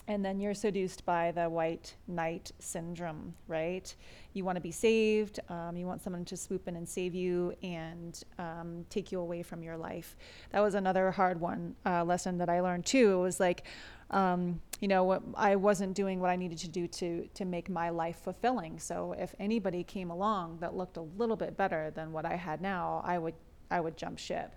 and 0.08 0.24
then 0.24 0.40
you're 0.40 0.54
seduced 0.54 1.04
by 1.04 1.30
the 1.32 1.48
white 1.50 1.94
knight 2.08 2.50
syndrome, 2.58 3.34
right? 3.46 3.94
You 4.32 4.42
want 4.42 4.56
to 4.56 4.60
be 4.60 4.72
saved. 4.72 5.38
Um, 5.50 5.76
you 5.76 5.86
want 5.86 6.02
someone 6.02 6.24
to 6.24 6.36
swoop 6.36 6.66
in 6.66 6.76
and 6.76 6.88
save 6.88 7.14
you 7.14 7.54
and 7.62 8.20
um, 8.38 8.86
take 8.88 9.12
you 9.12 9.20
away 9.20 9.42
from 9.42 9.62
your 9.62 9.76
life. 9.76 10.16
That 10.50 10.60
was 10.60 10.74
another 10.74 11.10
hard 11.10 11.38
one 11.38 11.76
uh, 11.84 12.04
lesson 12.04 12.38
that 12.38 12.48
I 12.48 12.60
learned 12.60 12.86
too. 12.86 13.12
It 13.12 13.22
was 13.22 13.38
like, 13.38 13.64
um, 14.10 14.60
you 14.80 14.88
know, 14.88 15.20
I 15.34 15.56
wasn't 15.56 15.94
doing 15.94 16.20
what 16.20 16.30
I 16.30 16.36
needed 16.36 16.58
to 16.58 16.68
do 16.68 16.86
to 16.86 17.28
to 17.34 17.44
make 17.44 17.68
my 17.68 17.90
life 17.90 18.20
fulfilling. 18.22 18.78
So 18.78 19.14
if 19.18 19.34
anybody 19.38 19.84
came 19.84 20.10
along 20.10 20.58
that 20.60 20.74
looked 20.76 20.96
a 20.96 21.02
little 21.02 21.36
bit 21.36 21.56
better 21.56 21.90
than 21.90 22.12
what 22.12 22.24
I 22.24 22.36
had 22.36 22.60
now, 22.60 23.02
I 23.04 23.18
would 23.18 23.34
I 23.70 23.80
would 23.80 23.96
jump 23.96 24.18
ship, 24.18 24.54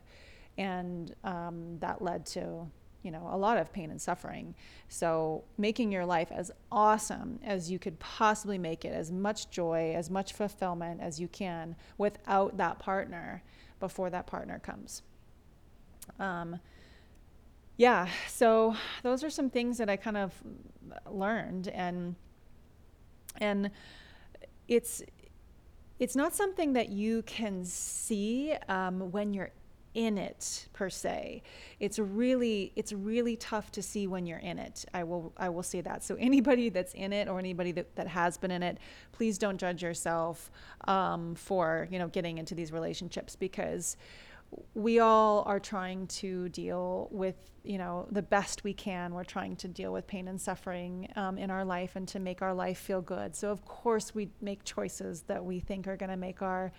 and 0.57 1.13
um, 1.23 1.79
that 1.79 2.01
led 2.01 2.25
to 2.27 2.67
you 3.03 3.11
know, 3.11 3.27
a 3.31 3.37
lot 3.37 3.57
of 3.57 3.73
pain 3.73 3.89
and 3.89 4.01
suffering. 4.01 4.53
So, 4.87 5.43
making 5.57 5.91
your 5.91 6.05
life 6.05 6.31
as 6.31 6.51
awesome 6.71 7.39
as 7.43 7.71
you 7.71 7.79
could 7.79 7.99
possibly 7.99 8.57
make 8.57 8.85
it, 8.85 8.93
as 8.93 9.11
much 9.11 9.49
joy, 9.49 9.93
as 9.95 10.09
much 10.09 10.33
fulfillment 10.33 11.01
as 11.01 11.19
you 11.19 11.27
can 11.27 11.75
without 11.97 12.57
that 12.57 12.79
partner 12.79 13.43
before 13.79 14.09
that 14.11 14.27
partner 14.27 14.59
comes. 14.59 15.01
Um, 16.19 16.59
yeah, 17.81 18.07
so 18.27 18.75
those 19.01 19.23
are 19.23 19.31
some 19.31 19.49
things 19.49 19.79
that 19.79 19.89
I 19.89 19.95
kind 19.95 20.15
of 20.15 20.31
learned 21.09 21.67
and 21.69 22.15
and 23.37 23.71
it's 24.67 25.01
it's 25.97 26.15
not 26.15 26.35
something 26.35 26.73
that 26.73 26.89
you 26.89 27.23
can 27.23 27.65
see 27.65 28.53
um, 28.69 29.11
when 29.11 29.33
you're 29.33 29.49
in 29.95 30.19
it 30.19 30.67
per 30.73 30.91
se. 30.91 31.41
It's 31.79 31.97
really 31.97 32.71
it's 32.75 32.93
really 32.93 33.35
tough 33.35 33.71
to 33.71 33.81
see 33.81 34.05
when 34.05 34.27
you're 34.27 34.45
in 34.51 34.59
it. 34.59 34.85
I 34.93 35.03
will 35.03 35.33
i 35.37 35.49
will 35.49 35.63
say 35.63 35.81
that. 35.81 36.03
So 36.03 36.15
anybody 36.19 36.69
that's 36.69 36.93
in 36.93 37.11
it 37.11 37.27
or 37.27 37.39
anybody 37.39 37.71
that, 37.71 37.95
that 37.95 38.07
has 38.07 38.37
been 38.37 38.51
in 38.51 38.61
it 38.61 38.77
please 39.11 39.39
don't 39.39 39.57
judge 39.57 39.81
yourself 39.81 40.51
um, 40.87 41.33
for 41.33 41.87
you 41.89 41.97
know 41.97 42.09
getting 42.09 42.37
into 42.37 42.53
these 42.53 42.71
relationships 42.71 43.35
because 43.35 43.97
we 44.73 44.99
all 44.99 45.43
are 45.45 45.59
trying 45.59 46.07
to 46.07 46.49
deal 46.49 47.07
with 47.11 47.35
you 47.63 47.77
know 47.77 48.07
the 48.11 48.21
best 48.21 48.63
we 48.63 48.73
can. 48.73 49.13
We're 49.13 49.23
trying 49.23 49.55
to 49.57 49.67
deal 49.67 49.93
with 49.93 50.07
pain 50.07 50.27
and 50.27 50.41
suffering 50.41 51.11
um, 51.15 51.37
in 51.37 51.51
our 51.51 51.63
life 51.63 51.95
and 51.95 52.07
to 52.09 52.19
make 52.19 52.41
our 52.41 52.53
life 52.53 52.77
feel 52.77 53.01
good. 53.01 53.35
So 53.35 53.51
of 53.51 53.65
course 53.65 54.15
we 54.15 54.29
make 54.41 54.63
choices 54.63 55.21
that 55.23 55.43
we 55.43 55.59
think 55.59 55.87
are 55.87 55.97
going 55.97 56.09
to 56.09 56.17
make 56.17 56.41
our 56.41 56.71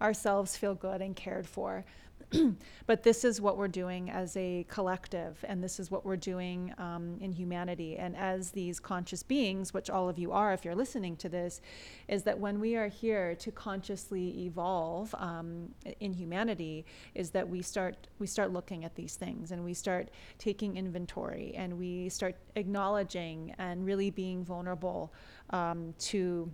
ourselves 0.00 0.56
feel 0.56 0.76
good 0.76 1.02
and 1.02 1.16
cared 1.16 1.46
for 1.46 1.84
but 2.86 3.02
this 3.02 3.24
is 3.24 3.40
what 3.40 3.56
we're 3.56 3.68
doing 3.68 4.10
as 4.10 4.36
a 4.36 4.66
collective, 4.68 5.42
and 5.48 5.64
this 5.64 5.80
is 5.80 5.90
what 5.90 6.04
we're 6.04 6.16
doing 6.16 6.74
um, 6.76 7.16
in 7.20 7.32
humanity. 7.32 7.96
And 7.96 8.16
as 8.16 8.50
these 8.50 8.78
conscious 8.78 9.22
beings, 9.22 9.72
which 9.72 9.88
all 9.88 10.08
of 10.08 10.18
you 10.18 10.32
are 10.32 10.52
if 10.52 10.64
you're 10.64 10.74
listening 10.74 11.16
to 11.16 11.28
this, 11.28 11.60
is 12.06 12.24
that 12.24 12.38
when 12.38 12.60
we 12.60 12.76
are 12.76 12.88
here 12.88 13.34
to 13.36 13.50
consciously 13.50 14.44
evolve 14.44 15.14
um, 15.18 15.70
in 16.00 16.12
humanity, 16.12 16.84
is 17.14 17.30
that 17.30 17.48
we 17.48 17.62
start 17.62 18.08
we 18.18 18.26
start 18.26 18.52
looking 18.52 18.84
at 18.84 18.94
these 18.94 19.14
things 19.14 19.50
and 19.50 19.64
we 19.64 19.72
start 19.72 20.10
taking 20.38 20.76
inventory 20.76 21.54
and 21.56 21.78
we 21.78 22.08
start 22.10 22.36
acknowledging 22.56 23.54
and 23.58 23.86
really 23.86 24.10
being 24.10 24.44
vulnerable 24.44 25.12
um, 25.50 25.94
to 25.98 26.50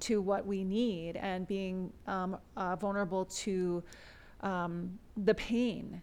to 0.00 0.20
what 0.20 0.46
we 0.46 0.62
need 0.62 1.16
and 1.16 1.48
being 1.48 1.92
um, 2.06 2.36
uh, 2.56 2.76
vulnerable 2.76 3.24
to 3.24 3.82
um, 4.40 4.98
the 5.16 5.34
pain 5.34 6.02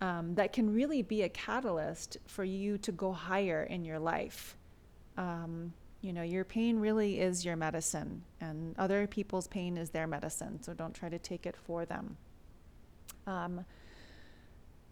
um, 0.00 0.34
that 0.34 0.52
can 0.52 0.72
really 0.72 1.02
be 1.02 1.22
a 1.22 1.28
catalyst 1.28 2.16
for 2.26 2.44
you 2.44 2.76
to 2.78 2.92
go 2.92 3.12
higher 3.12 3.62
in 3.64 3.84
your 3.84 3.98
life. 3.98 4.56
Um, 5.16 5.72
you 6.00 6.12
know, 6.12 6.22
your 6.22 6.44
pain 6.44 6.80
really 6.80 7.20
is 7.20 7.44
your 7.44 7.54
medicine, 7.54 8.22
and 8.40 8.74
other 8.76 9.06
people's 9.06 9.46
pain 9.46 9.78
is 9.78 9.90
their 9.90 10.08
medicine, 10.08 10.60
so 10.60 10.74
don't 10.74 10.94
try 10.94 11.08
to 11.08 11.18
take 11.18 11.46
it 11.46 11.56
for 11.56 11.84
them. 11.84 12.16
Um, 13.26 13.64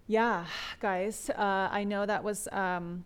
yeah, 0.07 0.47
guys, 0.79 1.31
uh, 1.31 1.69
I 1.71 1.83
know 1.83 2.07
that 2.07 2.23
was 2.23 2.47
um, 2.53 3.05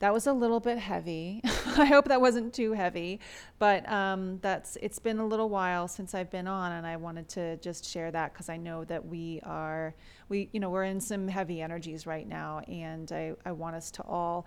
that 0.00 0.12
was 0.14 0.26
a 0.26 0.32
little 0.32 0.60
bit 0.60 0.78
heavy. 0.78 1.40
I 1.76 1.84
hope 1.84 2.06
that 2.06 2.20
wasn't 2.20 2.52
too 2.52 2.72
heavy, 2.72 3.20
but 3.58 3.88
um, 3.90 4.38
that's 4.40 4.76
it's 4.82 4.98
been 4.98 5.18
a 5.18 5.26
little 5.26 5.48
while 5.48 5.88
since 5.88 6.14
I've 6.14 6.30
been 6.30 6.48
on, 6.48 6.72
and 6.72 6.86
I 6.86 6.96
wanted 6.96 7.28
to 7.30 7.58
just 7.58 7.84
share 7.84 8.10
that 8.10 8.32
because 8.32 8.48
I 8.48 8.56
know 8.56 8.84
that 8.84 9.06
we 9.06 9.40
are 9.44 9.94
we 10.28 10.48
you 10.52 10.60
know 10.60 10.70
we're 10.70 10.84
in 10.84 11.00
some 11.00 11.28
heavy 11.28 11.60
energies 11.60 12.06
right 12.06 12.26
now, 12.26 12.60
and 12.60 13.12
I 13.12 13.34
I 13.44 13.52
want 13.52 13.76
us 13.76 13.90
to 13.92 14.02
all. 14.02 14.46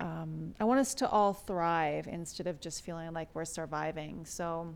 Um, 0.00 0.54
I 0.60 0.64
want 0.64 0.78
us 0.78 0.94
to 0.96 1.08
all 1.08 1.32
thrive 1.32 2.06
instead 2.06 2.46
of 2.46 2.60
just 2.60 2.84
feeling 2.84 3.12
like 3.12 3.28
we're 3.34 3.44
surviving. 3.44 4.24
So, 4.24 4.72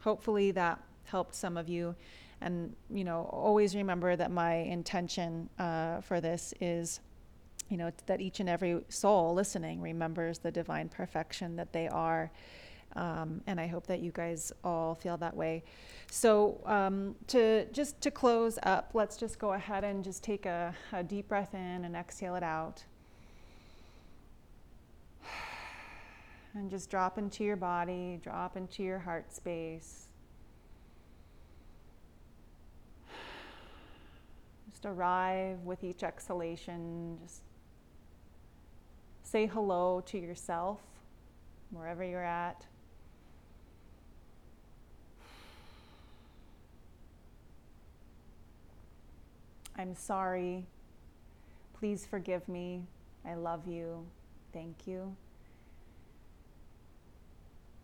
hopefully, 0.00 0.50
that 0.50 0.82
helped 1.04 1.34
some 1.34 1.56
of 1.56 1.66
you. 1.66 1.94
And, 2.42 2.76
you 2.90 3.02
know, 3.02 3.22
always 3.32 3.74
remember 3.74 4.16
that 4.16 4.30
my 4.30 4.56
intention 4.56 5.48
uh, 5.58 6.02
for 6.02 6.20
this 6.20 6.52
is 6.60 7.00
you 7.68 7.76
know, 7.76 7.90
that 8.06 8.20
each 8.20 8.40
and 8.40 8.48
every 8.48 8.80
soul 8.88 9.34
listening 9.34 9.80
remembers 9.80 10.38
the 10.38 10.50
divine 10.50 10.88
perfection 10.88 11.56
that 11.56 11.72
they 11.72 11.88
are. 11.88 12.30
Um, 12.94 13.40
and 13.46 13.60
I 13.60 13.66
hope 13.66 13.86
that 13.88 14.00
you 14.00 14.12
guys 14.12 14.52
all 14.64 14.94
feel 14.94 15.16
that 15.18 15.36
way. 15.36 15.64
So, 16.10 16.60
um, 16.64 17.16
to 17.28 17.66
just 17.72 18.00
to 18.02 18.10
close 18.10 18.58
up, 18.62 18.92
let's 18.94 19.16
just 19.16 19.38
go 19.38 19.52
ahead 19.52 19.84
and 19.84 20.02
just 20.02 20.22
take 20.22 20.46
a, 20.46 20.74
a 20.92 21.02
deep 21.02 21.28
breath 21.28 21.52
in 21.54 21.84
and 21.84 21.94
exhale 21.94 22.36
it 22.36 22.42
out. 22.42 22.84
And 26.54 26.70
just 26.70 26.88
drop 26.88 27.18
into 27.18 27.44
your 27.44 27.56
body, 27.56 28.18
drop 28.22 28.56
into 28.56 28.82
your 28.82 28.98
heart 28.98 29.30
space. 29.30 30.06
Just 34.70 34.86
arrive 34.86 35.58
with 35.66 35.84
each 35.84 36.02
exhalation, 36.02 37.18
just 37.22 37.42
Say 39.36 39.44
hello 39.44 40.02
to 40.06 40.18
yourself 40.18 40.80
wherever 41.70 42.02
you're 42.02 42.24
at. 42.24 42.64
I'm 49.76 49.94
sorry. 49.94 50.64
Please 51.78 52.06
forgive 52.06 52.48
me. 52.48 52.84
I 53.26 53.34
love 53.34 53.66
you. 53.66 54.06
Thank 54.54 54.86
you. 54.86 55.14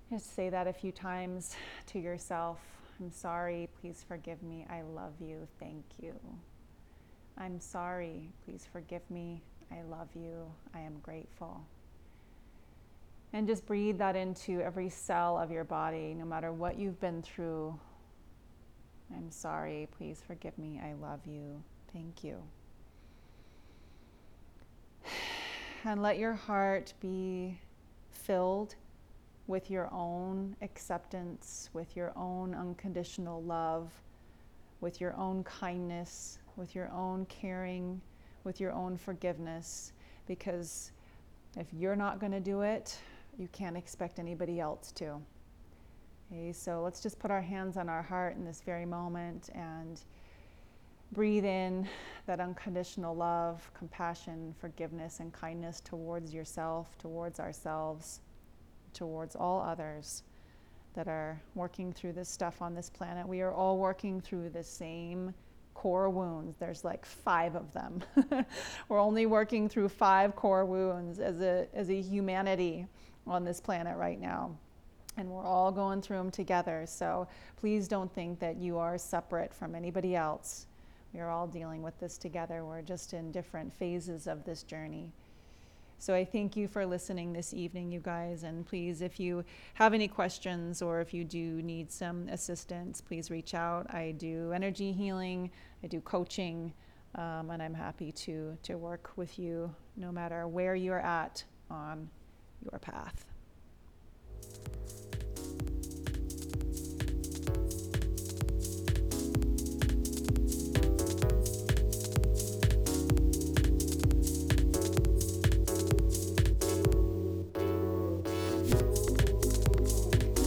Just 0.08 0.34
say 0.34 0.48
that 0.48 0.66
a 0.66 0.72
few 0.72 0.90
times 0.90 1.54
to 1.88 1.98
yourself. 1.98 2.60
I'm 2.98 3.10
sorry. 3.10 3.68
Please 3.82 4.02
forgive 4.08 4.42
me. 4.42 4.64
I 4.70 4.80
love 4.80 5.12
you. 5.20 5.46
Thank 5.60 5.84
you. 6.00 6.14
I'm 7.36 7.60
sorry. 7.60 8.30
Please 8.46 8.66
forgive 8.72 9.02
me. 9.10 9.42
I 9.72 9.82
love 9.82 10.08
you. 10.14 10.46
I 10.74 10.80
am 10.80 10.98
grateful. 11.02 11.64
And 13.32 13.46
just 13.46 13.64
breathe 13.64 13.96
that 13.98 14.14
into 14.16 14.60
every 14.60 14.90
cell 14.90 15.38
of 15.38 15.50
your 15.50 15.64
body, 15.64 16.14
no 16.14 16.26
matter 16.26 16.52
what 16.52 16.78
you've 16.78 17.00
been 17.00 17.22
through. 17.22 17.78
I'm 19.16 19.30
sorry. 19.30 19.88
Please 19.96 20.22
forgive 20.26 20.56
me. 20.58 20.80
I 20.84 20.92
love 20.94 21.20
you. 21.26 21.62
Thank 21.92 22.24
you. 22.24 22.42
And 25.84 26.00
let 26.00 26.16
your 26.16 26.34
heart 26.34 26.94
be 27.00 27.58
filled 28.12 28.76
with 29.48 29.68
your 29.68 29.92
own 29.92 30.54
acceptance, 30.62 31.70
with 31.72 31.96
your 31.96 32.12
own 32.14 32.54
unconditional 32.54 33.42
love, 33.42 33.90
with 34.80 35.00
your 35.00 35.12
own 35.16 35.42
kindness, 35.42 36.38
with 36.54 36.76
your 36.76 36.88
own 36.92 37.26
caring 37.26 38.00
with 38.44 38.60
your 38.60 38.72
own 38.72 38.96
forgiveness 38.96 39.92
because 40.26 40.92
if 41.56 41.66
you're 41.72 41.96
not 41.96 42.18
going 42.18 42.32
to 42.32 42.40
do 42.40 42.62
it, 42.62 42.98
you 43.38 43.48
can't 43.52 43.76
expect 43.76 44.18
anybody 44.18 44.60
else 44.60 44.92
to. 44.92 45.20
Okay, 46.32 46.52
so 46.52 46.82
let's 46.82 47.00
just 47.00 47.18
put 47.18 47.30
our 47.30 47.42
hands 47.42 47.76
on 47.76 47.88
our 47.88 48.02
heart 48.02 48.36
in 48.36 48.44
this 48.44 48.62
very 48.64 48.86
moment 48.86 49.50
and 49.54 50.00
breathe 51.12 51.44
in 51.44 51.86
that 52.26 52.40
unconditional 52.40 53.14
love, 53.14 53.70
compassion, 53.74 54.54
forgiveness, 54.58 55.20
and 55.20 55.32
kindness 55.32 55.80
towards 55.84 56.32
yourself, 56.32 56.96
towards 56.98 57.38
ourselves, 57.38 58.20
towards 58.94 59.36
all 59.36 59.60
others 59.60 60.22
that 60.94 61.08
are 61.08 61.40
working 61.54 61.92
through 61.92 62.12
this 62.12 62.28
stuff 62.28 62.62
on 62.62 62.74
this 62.74 62.88
planet. 62.88 63.26
We 63.26 63.42
are 63.42 63.52
all 63.52 63.78
working 63.78 64.20
through 64.20 64.50
the 64.50 64.64
same 64.64 65.34
core 65.82 66.10
wounds. 66.10 66.54
There's 66.60 66.84
like 66.84 67.04
five 67.04 67.56
of 67.56 67.72
them. 67.72 68.04
We're 68.88 69.00
only 69.00 69.26
working 69.26 69.68
through 69.68 69.88
five 69.88 70.36
core 70.36 70.64
wounds 70.64 71.18
as 71.18 71.40
a, 71.40 71.66
as 71.74 71.90
a 71.90 72.00
humanity 72.00 72.86
on 73.26 73.44
this 73.44 73.60
planet 73.60 73.96
right 73.96 74.20
now. 74.20 74.56
And 75.16 75.28
we're 75.28 75.44
all 75.44 75.72
going 75.72 76.00
through 76.00 76.18
them 76.18 76.30
together. 76.30 76.84
So 76.86 77.26
please 77.56 77.88
don't 77.88 78.12
think 78.14 78.38
that 78.38 78.58
you 78.58 78.78
are 78.78 78.96
separate 78.96 79.52
from 79.52 79.74
anybody 79.74 80.14
else. 80.14 80.66
We 81.12 81.18
are 81.18 81.30
all 81.30 81.48
dealing 81.48 81.82
with 81.82 81.98
this 81.98 82.16
together. 82.16 82.64
We're 82.64 82.82
just 82.82 83.12
in 83.12 83.32
different 83.32 83.74
phases 83.74 84.28
of 84.28 84.44
this 84.44 84.62
journey. 84.62 85.10
So 86.02 86.16
I 86.16 86.24
thank 86.24 86.56
you 86.56 86.66
for 86.66 86.84
listening 86.84 87.32
this 87.32 87.54
evening, 87.54 87.92
you 87.92 88.00
guys. 88.00 88.42
And 88.42 88.66
please, 88.66 89.02
if 89.02 89.20
you 89.20 89.44
have 89.74 89.94
any 89.94 90.08
questions 90.08 90.82
or 90.82 91.00
if 91.00 91.14
you 91.14 91.22
do 91.22 91.62
need 91.62 91.92
some 91.92 92.28
assistance, 92.28 93.00
please 93.00 93.30
reach 93.30 93.54
out. 93.54 93.86
I 93.94 94.10
do 94.18 94.50
energy 94.50 94.90
healing, 94.90 95.48
I 95.84 95.86
do 95.86 96.00
coaching, 96.00 96.72
um, 97.14 97.50
and 97.52 97.62
I'm 97.62 97.72
happy 97.72 98.10
to, 98.10 98.58
to 98.64 98.74
work 98.78 99.12
with 99.14 99.38
you 99.38 99.72
no 99.96 100.10
matter 100.10 100.48
where 100.48 100.74
you're 100.74 100.98
at 100.98 101.44
on 101.70 102.10
your 102.68 102.80
path. 102.80 103.31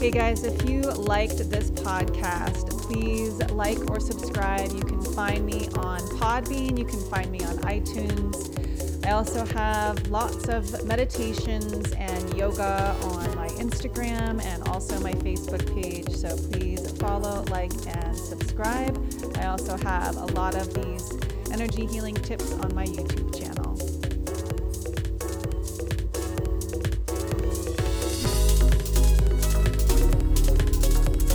Hey 0.05 0.11
guys, 0.11 0.43
if 0.43 0.69
you 0.69 0.81
liked 0.81 1.49
this 1.49 1.71
podcast, 1.71 2.69
please 2.83 3.39
like 3.53 3.89
or 3.89 3.99
subscribe. 3.99 4.71
You 4.71 4.81
can 4.81 5.01
find 5.01 5.43
me 5.43 5.67
on 5.79 5.99
Podbean, 6.19 6.77
you 6.77 6.85
can 6.85 6.99
find 7.09 7.31
me 7.31 7.39
on 7.39 7.57
iTunes. 7.63 9.03
I 9.03 9.13
also 9.13 9.43
have 9.47 10.07
lots 10.09 10.47
of 10.47 10.85
meditations 10.85 11.91
and 11.93 12.37
yoga 12.37 12.95
on 13.01 13.35
my 13.35 13.47
Instagram 13.47 14.45
and 14.45 14.67
also 14.67 14.99
my 14.99 15.13
Facebook 15.13 15.65
page. 15.73 16.07
So 16.11 16.37
please 16.51 16.91
follow, 16.99 17.43
like, 17.45 17.73
and 17.87 18.15
subscribe. 18.15 18.95
I 19.37 19.47
also 19.47 19.75
have 19.75 20.17
a 20.17 20.25
lot 20.33 20.53
of 20.53 20.71
these 20.71 21.17
energy 21.51 21.87
healing 21.87 22.13
tips 22.13 22.53
on 22.53 22.75
my 22.75 22.85
YouTube 22.85 23.35
channel. 23.35 23.44